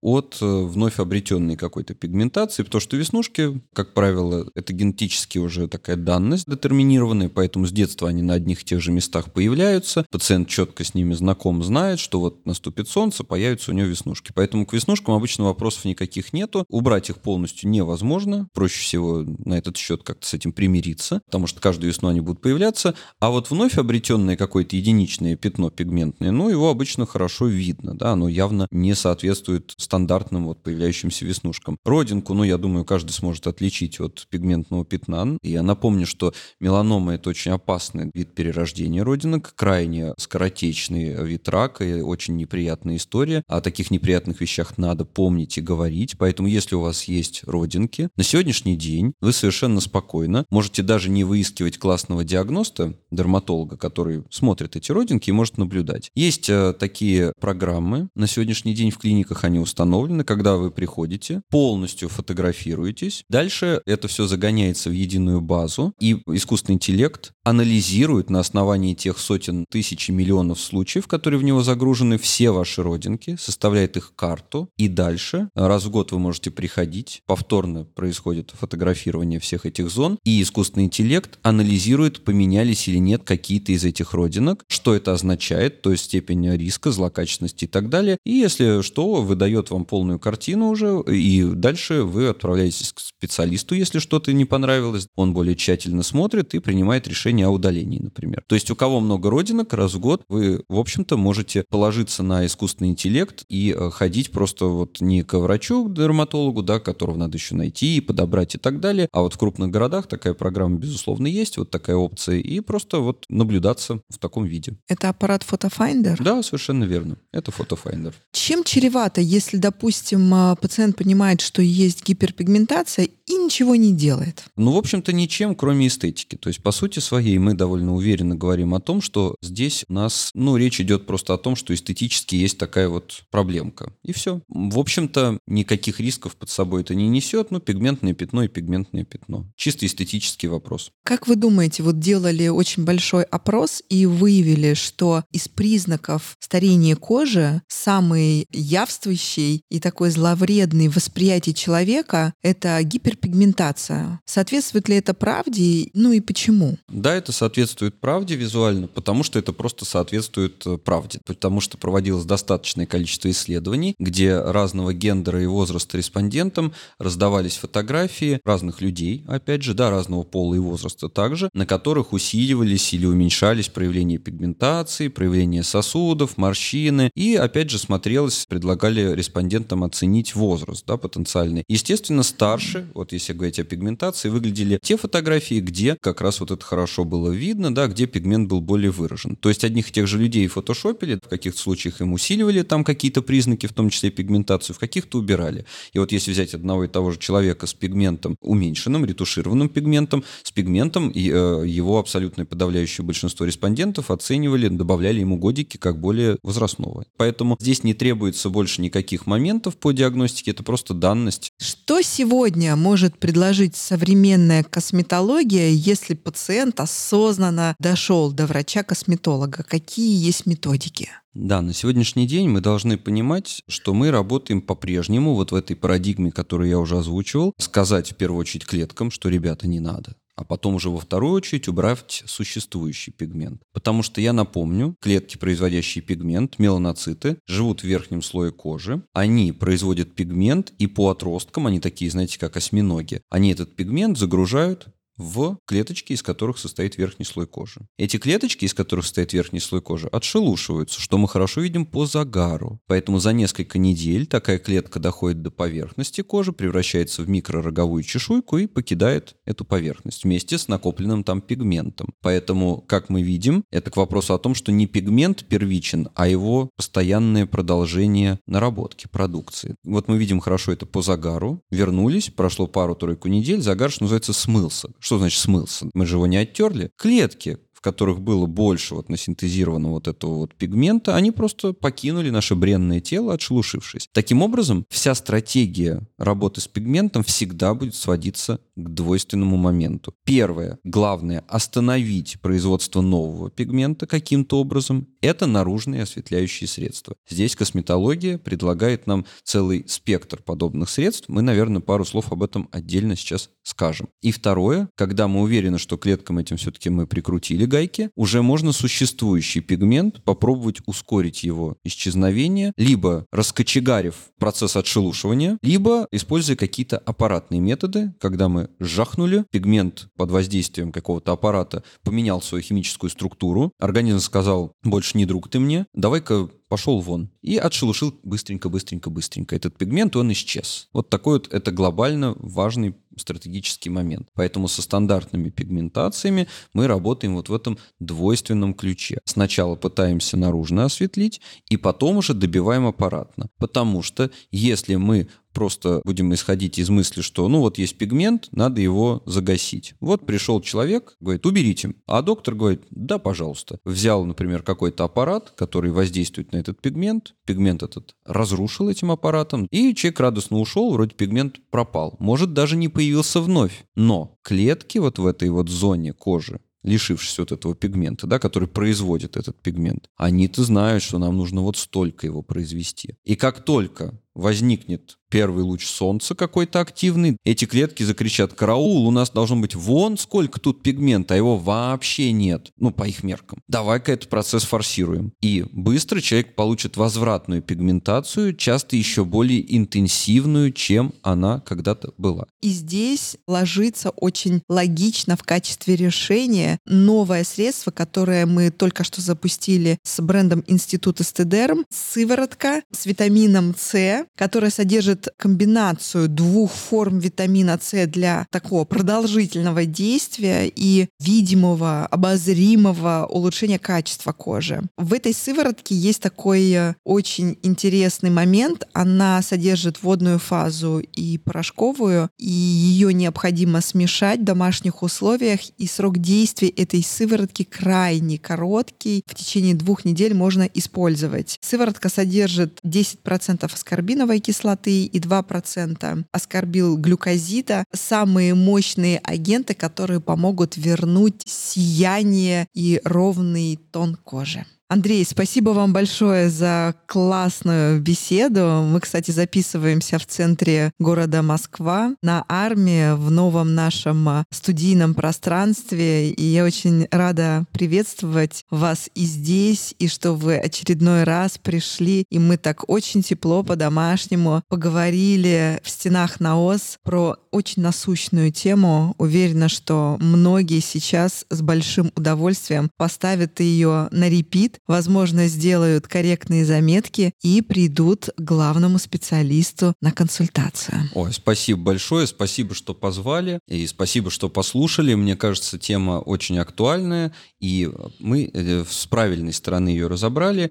от 0.00 0.38
э, 0.40 0.44
вновь 0.44 0.98
обретенной 0.98 1.56
какой-то 1.56 1.94
пигментации, 1.94 2.62
потому 2.62 2.80
что 2.80 2.96
веснушки, 2.96 3.60
как 3.72 3.94
правило, 3.94 4.46
это 4.54 4.72
генетически 4.72 5.38
уже 5.38 5.68
такая 5.68 5.96
данность 5.96 6.44
детерминированная, 6.46 7.28
поэтому 7.28 7.66
с 7.66 7.72
детства 7.72 8.08
они 8.08 8.22
на 8.22 8.34
одних 8.34 8.62
и 8.62 8.64
тех 8.64 8.80
же 8.80 8.92
местах 8.92 9.32
появляются. 9.32 10.06
Пациент 10.10 10.48
четко 10.48 10.84
с 10.84 10.94
ними 10.94 11.14
знаком, 11.14 11.62
знает, 11.62 11.98
что 11.98 12.20
вот 12.20 12.46
наступит 12.46 12.88
солнце, 12.88 13.24
появятся 13.24 13.70
у 13.70 13.74
него 13.74 13.88
веснушки. 13.88 14.32
Поэтому 14.34 14.66
к 14.66 14.72
веснушкам 14.72 15.14
обычно 15.14 15.44
вопросов 15.44 15.84
никаких 15.84 16.32
нету. 16.32 16.64
Убрать 16.68 17.10
их 17.10 17.18
полностью 17.18 17.70
невозможно. 17.70 18.48
Проще 18.52 18.80
всего 18.80 19.24
на 19.44 19.54
этот 19.54 19.76
счет 19.76 20.02
как-то 20.02 20.26
с 20.26 20.34
этим 20.34 20.52
примириться, 20.52 21.20
потому 21.26 21.46
что 21.46 21.60
каждую 21.60 21.90
весну 21.92 22.08
они 22.08 22.20
будут 22.20 22.40
появляться. 22.40 22.94
А 23.18 23.30
вот 23.30 23.50
вновь 23.50 23.78
обретенное 23.78 24.36
какое-то 24.36 24.76
единичное 24.76 25.36
пятно 25.36 25.70
пигментное, 25.70 26.30
но 26.30 26.50
его 26.50 26.70
обычно 26.70 27.06
хорошо 27.06 27.46
видно, 27.46 27.94
да, 27.96 28.12
оно 28.12 28.28
явно 28.28 28.66
не 28.70 28.94
соответствует 28.94 29.39
стандартным 29.76 30.46
вот 30.46 30.62
появляющимся 30.62 31.24
веснушкам. 31.24 31.78
Родинку, 31.84 32.34
ну, 32.34 32.44
я 32.44 32.58
думаю, 32.58 32.84
каждый 32.84 33.12
сможет 33.12 33.46
отличить 33.46 34.00
от 34.00 34.26
пигментного 34.30 34.84
пятна. 34.84 35.38
И 35.42 35.50
я 35.50 35.62
напомню, 35.62 36.06
что 36.06 36.32
меланома– 36.60 37.14
это 37.14 37.30
очень 37.30 37.50
опасный 37.50 38.10
вид 38.14 38.34
перерождения 38.34 39.04
родинок, 39.04 39.52
крайне 39.54 40.14
скоротечный 40.18 41.24
вид 41.24 41.48
рака 41.48 41.84
и 41.84 42.00
очень 42.00 42.36
неприятная 42.36 42.96
история. 42.96 43.42
О 43.46 43.60
таких 43.60 43.90
неприятных 43.90 44.40
вещах 44.40 44.78
надо 44.78 45.04
помнить 45.04 45.58
и 45.58 45.60
говорить, 45.60 46.16
поэтому 46.18 46.48
если 46.48 46.74
у 46.74 46.80
вас 46.80 47.04
есть 47.04 47.42
родинки, 47.44 48.08
на 48.16 48.22
сегодняшний 48.22 48.76
день 48.76 49.12
вы 49.20 49.32
совершенно 49.32 49.80
спокойно 49.80 50.46
можете 50.50 50.82
даже 50.82 51.10
не 51.10 51.24
выискивать 51.24 51.78
классного 51.78 52.24
диагноста, 52.24 52.94
дерматолога, 53.10 53.76
который 53.76 54.24
смотрит 54.30 54.76
эти 54.76 54.92
родинки 54.92 55.30
и 55.30 55.32
может 55.32 55.58
наблюдать. 55.58 56.10
Есть 56.14 56.48
э, 56.48 56.74
такие 56.78 57.32
программы, 57.40 58.08
на 58.14 58.26
сегодняшний 58.26 58.74
день 58.74 58.90
в 58.90 58.98
клиниках 59.20 59.44
они 59.44 59.58
установлены, 59.58 60.24
когда 60.24 60.56
вы 60.56 60.70
приходите, 60.70 61.42
полностью 61.50 62.08
фотографируетесь, 62.08 63.24
дальше 63.28 63.82
это 63.84 64.08
все 64.08 64.26
загоняется 64.26 64.88
в 64.88 64.92
единую 64.92 65.40
базу, 65.42 65.92
и 66.00 66.22
искусственный 66.26 66.76
интеллект 66.76 67.32
анализирует 67.44 68.30
на 68.30 68.40
основании 68.40 68.94
тех 68.94 69.18
сотен 69.18 69.66
тысяч 69.70 70.08
и 70.08 70.12
миллионов 70.12 70.58
случаев, 70.58 71.06
которые 71.06 71.38
в 71.38 71.42
него 71.42 71.62
загружены, 71.62 72.16
все 72.16 72.50
ваши 72.50 72.82
родинки, 72.82 73.36
составляет 73.38 73.96
их 73.96 74.14
карту, 74.16 74.68
и 74.78 74.88
дальше 74.88 75.50
раз 75.54 75.84
в 75.84 75.90
год 75.90 76.12
вы 76.12 76.18
можете 76.18 76.50
приходить, 76.50 77.20
повторно 77.26 77.84
происходит 77.84 78.54
фотографирование 78.58 79.38
всех 79.38 79.66
этих 79.66 79.90
зон, 79.90 80.18
и 80.24 80.40
искусственный 80.40 80.86
интеллект 80.86 81.38
анализирует, 81.42 82.24
поменялись 82.24 82.88
или 82.88 82.98
нет 82.98 83.22
какие-то 83.24 83.72
из 83.72 83.84
этих 83.84 84.14
родинок, 84.14 84.64
что 84.68 84.94
это 84.94 85.12
означает, 85.12 85.82
то 85.82 85.92
есть 85.92 86.04
степень 86.04 86.48
риска, 86.56 86.90
злокачественности 86.90 87.64
и 87.64 87.68
так 87.68 87.90
далее. 87.90 88.16
И 88.24 88.32
если 88.32 88.80
что, 88.82 89.09
выдает 89.16 89.70
вам 89.70 89.84
полную 89.84 90.18
картину 90.18 90.68
уже, 90.68 91.02
и 91.08 91.42
дальше 91.42 92.02
вы 92.02 92.28
отправляетесь 92.28 92.92
к 92.92 93.00
специалисту, 93.00 93.74
если 93.74 93.98
что-то 93.98 94.32
не 94.32 94.44
понравилось. 94.44 95.06
Он 95.16 95.32
более 95.34 95.56
тщательно 95.56 96.02
смотрит 96.02 96.54
и 96.54 96.58
принимает 96.58 97.08
решение 97.08 97.46
о 97.46 97.50
удалении, 97.50 97.98
например. 97.98 98.42
То 98.46 98.54
есть 98.54 98.70
у 98.70 98.76
кого 98.76 99.00
много 99.00 99.30
родинок, 99.30 99.72
раз 99.72 99.94
в 99.94 100.00
год 100.00 100.22
вы, 100.28 100.64
в 100.68 100.78
общем-то, 100.78 101.16
можете 101.16 101.64
положиться 101.68 102.22
на 102.22 102.46
искусственный 102.46 102.90
интеллект 102.90 103.44
и 103.48 103.74
э, 103.76 103.90
ходить 103.90 104.30
просто 104.30 104.66
вот 104.66 105.00
не 105.00 105.22
к 105.22 105.38
врачу, 105.38 105.84
к 105.84 105.94
дерматологу, 105.94 106.62
да, 106.62 106.80
которого 106.80 107.16
надо 107.16 107.36
еще 107.36 107.54
найти 107.54 107.96
и 107.96 108.00
подобрать 108.00 108.54
и 108.54 108.58
так 108.58 108.80
далее. 108.80 109.08
А 109.12 109.22
вот 109.22 109.34
в 109.34 109.38
крупных 109.38 109.70
городах 109.70 110.06
такая 110.06 110.34
программа, 110.34 110.78
безусловно, 110.78 111.26
есть, 111.26 111.58
вот 111.58 111.70
такая 111.70 111.96
опция, 111.96 112.38
и 112.38 112.60
просто 112.60 113.00
вот 113.00 113.24
наблюдаться 113.28 114.00
в 114.08 114.18
таком 114.18 114.44
виде. 114.44 114.76
Это 114.88 115.08
аппарат 115.08 115.42
FotoFinder? 115.42 116.22
Да, 116.22 116.42
совершенно 116.42 116.84
верно. 116.84 117.16
Это 117.32 117.50
FotoFinder. 117.50 118.14
Чем 118.32 118.64
чревато, 119.00 119.20
если, 119.20 119.56
допустим, 119.56 120.32
а, 120.34 120.56
пациент 120.56 120.96
понимает, 120.96 121.40
что 121.40 121.62
есть 121.62 122.04
гиперпигментация 122.04 123.08
и 123.26 123.32
ничего 123.34 123.74
не 123.74 123.92
делает? 123.92 124.44
Ну, 124.56 124.72
в 124.72 124.76
общем-то, 124.76 125.12
ничем, 125.12 125.54
кроме 125.54 125.86
эстетики. 125.86 126.36
То 126.36 126.48
есть, 126.48 126.62
по 126.62 126.72
сути 126.72 126.98
своей, 126.98 127.38
мы 127.38 127.54
довольно 127.54 127.94
уверенно 127.94 128.34
говорим 128.34 128.74
о 128.74 128.80
том, 128.80 129.00
что 129.00 129.36
здесь 129.42 129.84
у 129.88 129.92
нас, 129.94 130.30
ну, 130.34 130.56
речь 130.56 130.80
идет 130.80 131.06
просто 131.06 131.32
о 131.34 131.38
том, 131.38 131.56
что 131.56 131.72
эстетически 131.72 132.34
есть 132.34 132.58
такая 132.58 132.88
вот 132.88 133.22
проблемка. 133.30 133.92
И 134.04 134.12
все. 134.12 134.42
В 134.48 134.78
общем-то, 134.78 135.38
никаких 135.46 136.00
рисков 136.00 136.36
под 136.36 136.50
собой 136.50 136.82
это 136.82 136.94
не 136.94 137.08
несет, 137.08 137.50
ну, 137.50 137.60
пигментное 137.60 138.12
пятно 138.12 138.42
и 138.42 138.48
пигментное 138.48 139.04
пятно. 139.04 139.46
Чисто 139.56 139.86
эстетический 139.86 140.48
вопрос. 140.48 140.90
Как 141.04 141.26
вы 141.26 141.36
думаете, 141.36 141.82
вот 141.82 141.98
делали 141.98 142.48
очень 142.48 142.84
большой 142.84 143.22
опрос, 143.22 143.82
и 143.88 144.06
выявили, 144.06 144.74
что 144.74 145.24
из 145.32 145.48
признаков 145.48 146.36
старения 146.40 146.96
кожи 146.96 147.62
самый 147.68 148.46
явствующий 148.90 149.62
и 149.70 149.78
такой 149.78 150.10
зловредный 150.10 150.88
восприятие 150.88 151.54
человека— 151.54 152.34
это 152.42 152.82
гипер 152.82 153.10
гиперпигментация. 153.10 154.20
Соответствует 154.24 154.88
ли 154.88 154.96
это 154.96 155.14
правде? 155.14 155.90
Ну 155.94 156.12
и 156.12 156.20
почему? 156.20 156.76
Да, 156.88 157.14
это 157.14 157.32
соответствует 157.32 158.00
правде 158.00 158.34
визуально, 158.34 158.88
потому 158.88 159.22
что 159.22 159.38
это 159.38 159.52
просто 159.52 159.84
соответствует 159.84 160.66
э, 160.66 160.76
правде. 160.76 161.20
Потому 161.24 161.60
что 161.60 161.78
проводилось 161.78 162.24
достаточное 162.24 162.86
количество 162.86 163.30
исследований, 163.30 163.94
где 163.98 164.38
разного 164.38 164.92
гендера 164.92 165.42
и 165.42 165.46
возраста 165.46 165.96
респондентам 165.96 166.72
раздавались 166.98 167.56
фотографии 167.56 168.40
разных 168.44 168.80
людей, 168.80 169.24
опять 169.28 169.62
же, 169.62 169.74
да, 169.74 169.90
разного 169.90 170.22
пола 170.22 170.54
и 170.54 170.58
возраста 170.58 171.08
также, 171.08 171.48
на 171.52 171.66
которых 171.66 172.12
усиливались 172.12 172.92
или 172.92 173.06
уменьшались 173.06 173.68
проявления 173.68 174.18
пигментации, 174.18 175.08
проявления 175.08 175.62
сосудов, 175.62 176.36
морщины. 176.36 177.10
И, 177.14 177.36
опять 177.36 177.70
же, 177.70 177.78
смотрелось, 177.78 178.46
предлагалось 178.48 178.79
предлагали 178.80 179.14
респондентам 179.14 179.84
оценить 179.84 180.34
возраст 180.34 180.84
да, 180.86 180.96
потенциальный. 180.96 181.64
Естественно, 181.68 182.22
старше, 182.22 182.86
вот 182.94 183.12
если 183.12 183.32
говорить 183.32 183.58
о 183.58 183.64
пигментации, 183.64 184.28
выглядели 184.28 184.78
те 184.82 184.96
фотографии, 184.96 185.60
где 185.60 185.96
как 186.00 186.20
раз 186.20 186.40
вот 186.40 186.50
это 186.50 186.64
хорошо 186.64 187.04
было 187.04 187.30
видно, 187.30 187.74
да, 187.74 187.86
где 187.86 188.06
пигмент 188.06 188.48
был 188.48 188.60
более 188.60 188.90
выражен. 188.90 189.36
То 189.36 189.48
есть 189.48 189.64
одних 189.64 189.90
и 189.90 189.92
тех 189.92 190.06
же 190.06 190.18
людей 190.18 190.46
фотошопили, 190.46 191.16
в 191.22 191.28
каких-то 191.28 191.60
случаях 191.60 192.00
им 192.00 192.12
усиливали 192.12 192.62
там 192.62 192.84
какие-то 192.84 193.22
признаки, 193.22 193.66
в 193.66 193.72
том 193.72 193.90
числе 193.90 194.10
пигментацию, 194.10 194.74
в 194.74 194.78
каких-то 194.78 195.18
убирали. 195.18 195.66
И 195.92 195.98
вот 195.98 196.12
если 196.12 196.32
взять 196.32 196.54
одного 196.54 196.84
и 196.84 196.88
того 196.88 197.10
же 197.10 197.18
человека 197.18 197.66
с 197.66 197.74
пигментом 197.74 198.36
уменьшенным, 198.40 199.04
ретушированным 199.04 199.68
пигментом, 199.68 200.24
с 200.42 200.52
пигментом, 200.52 201.10
и, 201.10 201.30
э, 201.30 201.64
его 201.66 201.98
абсолютное 201.98 202.46
подавляющее 202.46 203.04
большинство 203.04 203.44
респондентов 203.46 204.10
оценивали, 204.10 204.68
добавляли 204.68 205.20
ему 205.20 205.36
годики 205.36 205.76
как 205.76 206.00
более 206.00 206.38
возрастного. 206.42 207.04
Поэтому 207.16 207.56
здесь 207.60 207.84
не 207.84 207.94
требуется 207.94 208.48
больше 208.48 208.69
никаких 208.78 209.26
моментов 209.26 209.76
по 209.76 209.92
диагностике, 209.92 210.52
это 210.52 210.62
просто 210.62 210.94
данность. 210.94 211.50
Что 211.58 212.02
сегодня 212.02 212.76
может 212.76 213.18
предложить 213.18 213.76
современная 213.76 214.62
косметология, 214.62 215.68
если 215.68 216.14
пациент 216.14 216.80
осознанно 216.80 217.74
дошел 217.78 218.32
до 218.32 218.46
врача-косметолога? 218.46 219.64
Какие 219.64 220.24
есть 220.24 220.46
методики? 220.46 221.10
Да, 221.34 221.62
на 221.62 221.72
сегодняшний 221.72 222.26
день 222.26 222.48
мы 222.48 222.60
должны 222.60 222.98
понимать, 222.98 223.62
что 223.68 223.94
мы 223.94 224.10
работаем 224.10 224.60
по-прежнему 224.60 225.34
вот 225.34 225.52
в 225.52 225.54
этой 225.54 225.76
парадигме, 225.76 226.32
которую 226.32 226.68
я 226.68 226.78
уже 226.78 226.98
озвучивал, 226.98 227.54
сказать 227.58 228.10
в 228.10 228.16
первую 228.16 228.40
очередь 228.40 228.66
клеткам, 228.66 229.10
что, 229.10 229.28
ребята, 229.28 229.68
не 229.68 229.78
надо 229.78 230.16
а 230.40 230.44
потом 230.44 230.76
уже 230.76 230.88
во 230.88 230.98
вторую 230.98 231.34
очередь 231.34 231.68
убрать 231.68 232.22
существующий 232.26 233.10
пигмент. 233.10 233.62
Потому 233.74 234.02
что 234.02 234.22
я 234.22 234.32
напомню, 234.32 234.96
клетки, 235.00 235.36
производящие 235.36 236.02
пигмент, 236.02 236.58
меланоциты, 236.58 237.38
живут 237.46 237.82
в 237.82 237.84
верхнем 237.84 238.22
слое 238.22 238.50
кожи. 238.50 239.02
Они 239.12 239.52
производят 239.52 240.14
пигмент, 240.14 240.72
и 240.78 240.86
по 240.86 241.10
отросткам, 241.10 241.66
они 241.66 241.78
такие, 241.78 242.10
знаете, 242.10 242.38
как 242.38 242.56
осьминоги, 242.56 243.20
они 243.28 243.52
этот 243.52 243.76
пигмент 243.76 244.16
загружают 244.16 244.88
в 245.20 245.58
клеточки, 245.66 246.14
из 246.14 246.22
которых 246.22 246.58
состоит 246.58 246.96
верхний 246.96 247.24
слой 247.24 247.46
кожи. 247.46 247.80
Эти 247.98 248.16
клеточки, 248.16 248.64
из 248.64 248.74
которых 248.74 249.04
состоит 249.04 249.32
верхний 249.32 249.60
слой 249.60 249.82
кожи, 249.82 250.08
отшелушиваются, 250.08 251.00
что 251.00 251.18
мы 251.18 251.28
хорошо 251.28 251.60
видим 251.60 251.84
по 251.84 252.06
загару. 252.06 252.80
Поэтому 252.86 253.18
за 253.18 253.32
несколько 253.32 253.78
недель 253.78 254.26
такая 254.26 254.58
клетка 254.58 254.98
доходит 254.98 255.42
до 255.42 255.50
поверхности 255.50 256.22
кожи, 256.22 256.52
превращается 256.52 257.22
в 257.22 257.28
микророговую 257.28 258.02
чешуйку 258.02 258.58
и 258.58 258.66
покидает 258.66 259.36
эту 259.44 259.64
поверхность 259.64 260.24
вместе 260.24 260.56
с 260.56 260.68
накопленным 260.68 261.22
там 261.22 261.42
пигментом. 261.42 262.14
Поэтому, 262.22 262.80
как 262.80 263.10
мы 263.10 263.22
видим, 263.22 263.64
это 263.70 263.90
к 263.90 263.96
вопросу 263.98 264.34
о 264.34 264.38
том, 264.38 264.54
что 264.54 264.72
не 264.72 264.86
пигмент 264.86 265.44
первичен, 265.44 266.08
а 266.14 266.28
его 266.28 266.70
постоянное 266.76 267.46
продолжение 267.46 268.40
наработки 268.46 269.06
продукции. 269.06 269.76
Вот 269.84 270.08
мы 270.08 270.16
видим 270.16 270.40
хорошо 270.40 270.72
это 270.72 270.86
по 270.86 271.02
загару. 271.02 271.62
Вернулись, 271.70 272.30
прошло 272.30 272.66
пару-тройку 272.66 273.28
недель, 273.28 273.60
загар, 273.60 273.90
что 273.90 274.04
называется, 274.04 274.32
смылся 274.32 274.88
что 275.10 275.18
значит 275.18 275.40
смылся? 275.40 275.90
Мы 275.92 276.06
же 276.06 276.14
его 276.14 276.28
не 276.28 276.36
оттерли. 276.36 276.92
Клетки, 276.96 277.58
в 277.72 277.80
которых 277.80 278.20
было 278.20 278.46
больше 278.46 278.94
вот 278.94 279.08
насинтезированного 279.08 279.94
вот 279.94 280.06
этого 280.06 280.34
вот 280.36 280.54
пигмента, 280.54 281.16
они 281.16 281.32
просто 281.32 281.72
покинули 281.72 282.30
наше 282.30 282.54
бренное 282.54 283.00
тело, 283.00 283.34
отшелушившись. 283.34 284.08
Таким 284.12 284.40
образом, 284.40 284.84
вся 284.88 285.16
стратегия 285.16 286.06
работы 286.16 286.60
с 286.60 286.68
пигментом 286.68 287.24
всегда 287.24 287.74
будет 287.74 287.96
сводиться 287.96 288.60
к 288.84 288.88
двойственному 288.88 289.56
моменту. 289.56 290.14
Первое, 290.24 290.78
главное, 290.84 291.44
остановить 291.48 292.40
производство 292.40 293.00
нового 293.00 293.50
пигмента 293.50 294.06
каким-то 294.06 294.60
образом, 294.60 295.08
это 295.20 295.46
наружные 295.46 296.02
осветляющие 296.02 296.68
средства. 296.68 297.14
Здесь 297.28 297.56
косметология 297.56 298.38
предлагает 298.38 299.06
нам 299.06 299.26
целый 299.44 299.84
спектр 299.86 300.42
подобных 300.42 300.88
средств. 300.88 301.28
Мы, 301.28 301.42
наверное, 301.42 301.80
пару 301.80 302.04
слов 302.04 302.32
об 302.32 302.42
этом 302.42 302.68
отдельно 302.72 303.16
сейчас 303.16 303.50
скажем. 303.62 304.08
И 304.22 304.32
второе, 304.32 304.88
когда 304.94 305.28
мы 305.28 305.42
уверены, 305.42 305.78
что 305.78 305.96
клеткам 305.96 306.38
этим 306.38 306.56
все-таки 306.56 306.90
мы 306.90 307.06
прикрутили 307.06 307.66
гайки, 307.66 308.10
уже 308.16 308.42
можно 308.42 308.72
существующий 308.72 309.60
пигмент 309.60 310.22
попробовать 310.24 310.80
ускорить 310.86 311.44
его 311.44 311.76
исчезновение, 311.84 312.72
либо 312.76 313.26
раскочегарив 313.32 314.14
процесс 314.38 314.76
отшелушивания, 314.76 315.58
либо 315.62 316.08
используя 316.10 316.56
какие-то 316.56 316.98
аппаратные 316.98 317.60
методы, 317.60 318.14
когда 318.20 318.48
мы 318.48 318.69
сжахнули, 318.78 319.44
пигмент 319.50 320.08
под 320.16 320.30
воздействием 320.30 320.92
какого-то 320.92 321.32
аппарата 321.32 321.82
поменял 322.02 322.40
свою 322.42 322.62
химическую 322.62 323.10
структуру, 323.10 323.72
организм 323.78 324.20
сказал, 324.20 324.72
больше 324.82 325.16
не 325.16 325.26
друг 325.26 325.48
ты 325.48 325.58
мне, 325.58 325.86
давай-ка 325.94 326.48
пошел 326.70 327.00
вон. 327.00 327.30
И 327.42 327.56
отшелушил 327.56 328.14
быстренько-быстренько-быстренько. 328.22 329.56
Этот 329.56 329.76
пигмент, 329.76 330.14
он 330.16 330.32
исчез. 330.32 330.88
Вот 330.92 331.10
такой 331.10 331.38
вот 331.38 331.52
это 331.52 331.72
глобально 331.72 332.34
важный 332.38 332.94
стратегический 333.18 333.90
момент. 333.90 334.28
Поэтому 334.34 334.68
со 334.68 334.80
стандартными 334.80 335.50
пигментациями 335.50 336.46
мы 336.72 336.86
работаем 336.86 337.34
вот 337.34 337.48
в 337.48 337.54
этом 337.54 337.76
двойственном 337.98 338.72
ключе. 338.72 339.18
Сначала 339.24 339.74
пытаемся 339.74 340.36
наружно 340.36 340.84
осветлить, 340.84 341.40
и 341.68 341.76
потом 341.76 342.18
уже 342.18 342.34
добиваем 342.34 342.86
аппаратно. 342.86 343.48
Потому 343.58 344.02
что 344.02 344.30
если 344.52 344.94
мы 344.94 345.28
просто 345.52 346.00
будем 346.04 346.32
исходить 346.34 346.78
из 346.78 346.88
мысли, 346.90 347.20
что 347.22 347.48
ну 347.48 347.60
вот 347.60 347.78
есть 347.78 347.96
пигмент, 347.98 348.48
надо 348.52 348.80
его 348.80 349.22
загасить. 349.26 349.94
Вот 350.00 350.26
пришел 350.26 350.60
человек, 350.60 351.16
говорит, 351.20 351.46
уберите. 351.46 351.94
А 352.06 352.22
доктор 352.22 352.54
говорит, 352.54 352.82
да, 352.90 353.18
пожалуйста. 353.18 353.78
Взял, 353.84 354.24
например, 354.24 354.62
какой-то 354.62 355.04
аппарат, 355.04 355.52
который 355.56 355.90
воздействует 355.90 356.52
на 356.52 356.58
этот 356.58 356.80
пигмент, 356.80 357.34
пигмент 357.44 357.82
этот 357.82 358.14
разрушил 358.24 358.88
этим 358.88 359.10
аппаратом, 359.10 359.66
и 359.70 359.94
человек 359.94 360.20
радостно 360.20 360.58
ушел, 360.58 360.92
вроде 360.92 361.14
пигмент 361.14 361.60
пропал. 361.70 362.16
Может, 362.18 362.52
даже 362.52 362.76
не 362.76 362.88
появился 362.88 363.40
вновь. 363.40 363.84
Но 363.94 364.38
клетки 364.42 364.98
вот 364.98 365.18
в 365.18 365.26
этой 365.26 365.50
вот 365.50 365.68
зоне 365.68 366.12
кожи, 366.12 366.60
лишившись 366.82 367.38
вот 367.38 367.52
этого 367.52 367.74
пигмента, 367.74 368.26
да, 368.26 368.38
который 368.38 368.68
производит 368.68 369.36
этот 369.36 369.60
пигмент, 369.60 370.08
они-то 370.16 370.64
знают, 370.64 371.02
что 371.02 371.18
нам 371.18 371.36
нужно 371.36 371.62
вот 371.62 371.76
столько 371.76 372.26
его 372.26 372.42
произвести. 372.42 373.16
И 373.24 373.36
как 373.36 373.64
только 373.64 374.18
возникнет 374.34 375.16
первый 375.30 375.62
луч 375.62 375.86
солнца 375.86 376.34
какой-то 376.34 376.80
активный, 376.80 377.36
эти 377.44 377.64
клетки 377.64 378.02
закричат 378.02 378.52
«Караул, 378.52 379.06
у 379.06 379.10
нас 379.10 379.30
должно 379.30 379.56
быть 379.56 379.74
вон 379.74 380.18
сколько 380.18 380.60
тут 380.60 380.82
пигмента, 380.82 381.34
а 381.34 381.36
его 381.36 381.56
вообще 381.56 382.32
нет». 382.32 382.72
Ну, 382.76 382.90
по 382.90 383.04
их 383.04 383.22
меркам. 383.22 383.60
Давай-ка 383.68 384.12
этот 384.12 384.28
процесс 384.28 384.64
форсируем. 384.64 385.32
И 385.40 385.64
быстро 385.72 386.20
человек 386.20 386.54
получит 386.56 386.96
возвратную 386.96 387.62
пигментацию, 387.62 388.54
часто 388.54 388.96
еще 388.96 389.24
более 389.24 389.76
интенсивную, 389.76 390.72
чем 390.72 391.14
она 391.22 391.60
когда-то 391.60 392.12
была. 392.18 392.46
И 392.60 392.70
здесь 392.70 393.36
ложится 393.46 394.10
очень 394.10 394.62
логично 394.68 395.36
в 395.36 395.44
качестве 395.44 395.94
решения 395.94 396.78
новое 396.86 397.44
средство, 397.44 397.92
которое 397.92 398.46
мы 398.46 398.70
только 398.70 399.04
что 399.04 399.20
запустили 399.20 399.98
с 400.02 400.20
брендом 400.20 400.64
Института 400.66 401.22
Стедерм, 401.22 401.84
сыворотка 401.90 402.82
с 402.90 403.06
витамином 403.06 403.74
С, 403.78 404.19
которая 404.36 404.70
содержит 404.70 405.28
комбинацию 405.36 406.28
двух 406.28 406.72
форм 406.72 407.18
витамина 407.18 407.78
С 407.80 408.06
для 408.06 408.46
такого 408.50 408.84
продолжительного 408.84 409.84
действия 409.84 410.70
и 410.74 411.08
видимого, 411.20 412.06
обозримого 412.06 413.26
улучшения 413.30 413.78
качества 413.78 414.32
кожи. 414.32 414.82
В 414.96 415.12
этой 415.12 415.32
сыворотке 415.32 415.94
есть 415.94 416.20
такой 416.20 416.70
э, 416.72 416.94
очень 417.04 417.58
интересный 417.62 418.30
момент. 418.30 418.86
Она 418.92 419.42
содержит 419.42 420.02
водную 420.02 420.38
фазу 420.38 420.98
и 420.98 421.38
порошковую, 421.38 422.28
и 422.38 422.48
ее 422.48 423.12
необходимо 423.12 423.80
смешать 423.80 424.40
в 424.40 424.44
домашних 424.44 425.02
условиях, 425.02 425.60
и 425.78 425.86
срок 425.86 426.18
действия 426.18 426.68
этой 426.68 427.02
сыворотки 427.02 427.64
крайне 427.64 428.38
короткий. 428.38 429.22
В 429.26 429.34
течение 429.34 429.74
двух 429.74 430.04
недель 430.04 430.34
можно 430.34 430.68
использовать. 430.74 431.56
Сыворотка 431.60 432.08
содержит 432.08 432.78
10% 432.84 433.72
аскорбина, 433.72 434.09
аскорбиновой 434.10 434.40
кислоты 434.40 435.04
и 435.04 435.20
2% 435.20 436.24
аскорбил 436.32 436.96
глюкозида— 436.96 437.84
самые 437.92 438.54
мощные 438.54 439.18
агенты, 439.18 439.74
которые 439.74 440.20
помогут 440.20 440.76
вернуть 440.76 441.42
сияние 441.46 442.66
и 442.74 443.00
ровный 443.04 443.78
тон 443.92 444.16
кожи. 444.16 444.66
Андрей, 444.92 445.24
спасибо 445.24 445.70
вам 445.70 445.92
большое 445.92 446.50
за 446.50 446.96
классную 447.06 448.00
беседу. 448.00 448.82
Мы, 448.84 448.98
кстати, 448.98 449.30
записываемся 449.30 450.18
в 450.18 450.26
центре 450.26 450.90
города 450.98 451.42
Москва 451.42 452.16
на 452.22 452.44
армии 452.48 453.14
в 453.14 453.30
новом 453.30 453.76
нашем 453.76 454.28
а, 454.28 454.44
студийном 454.50 455.14
пространстве. 455.14 456.30
И 456.30 456.42
я 456.42 456.64
очень 456.64 457.06
рада 457.12 457.66
приветствовать 457.70 458.64
вас 458.68 459.08
и 459.14 459.26
здесь, 459.26 459.94
и 460.00 460.08
что 460.08 460.32
вы 460.32 460.56
очередной 460.56 461.22
раз 461.22 461.56
пришли. 461.56 462.24
И 462.28 462.40
мы 462.40 462.56
так 462.56 462.82
очень 462.90 463.22
тепло 463.22 463.62
по-домашнему 463.62 464.64
поговорили 464.68 465.80
в 465.84 465.88
стенах 465.88 466.40
НАОС 466.40 466.98
про 467.04 467.36
очень 467.50 467.82
насущную 467.82 468.52
тему. 468.52 469.14
Уверена, 469.18 469.68
что 469.68 470.16
многие 470.20 470.80
сейчас 470.80 471.44
с 471.50 471.62
большим 471.62 472.12
удовольствием 472.16 472.90
поставят 472.96 473.60
ее 473.60 474.08
на 474.10 474.28
репит 474.28 474.78
возможно, 474.86 475.46
сделают 475.46 476.06
корректные 476.06 476.64
заметки 476.64 477.32
и 477.42 477.62
придут 477.62 478.28
к 478.36 478.40
главному 478.40 478.98
специалисту 478.98 479.94
на 480.00 480.12
консультацию. 480.12 481.08
Ой, 481.14 481.32
спасибо 481.32 481.80
большое, 481.80 482.26
спасибо, 482.26 482.74
что 482.74 482.94
позвали, 482.94 483.60
и 483.68 483.86
спасибо, 483.86 484.30
что 484.30 484.48
послушали. 484.48 485.14
Мне 485.14 485.36
кажется, 485.36 485.78
тема 485.78 486.18
очень 486.18 486.58
актуальная, 486.58 487.32
и 487.60 487.88
мы 488.18 488.50
э, 488.52 488.84
с 488.88 489.06
правильной 489.06 489.52
стороны 489.52 489.88
ее 489.88 490.08
разобрали. 490.08 490.70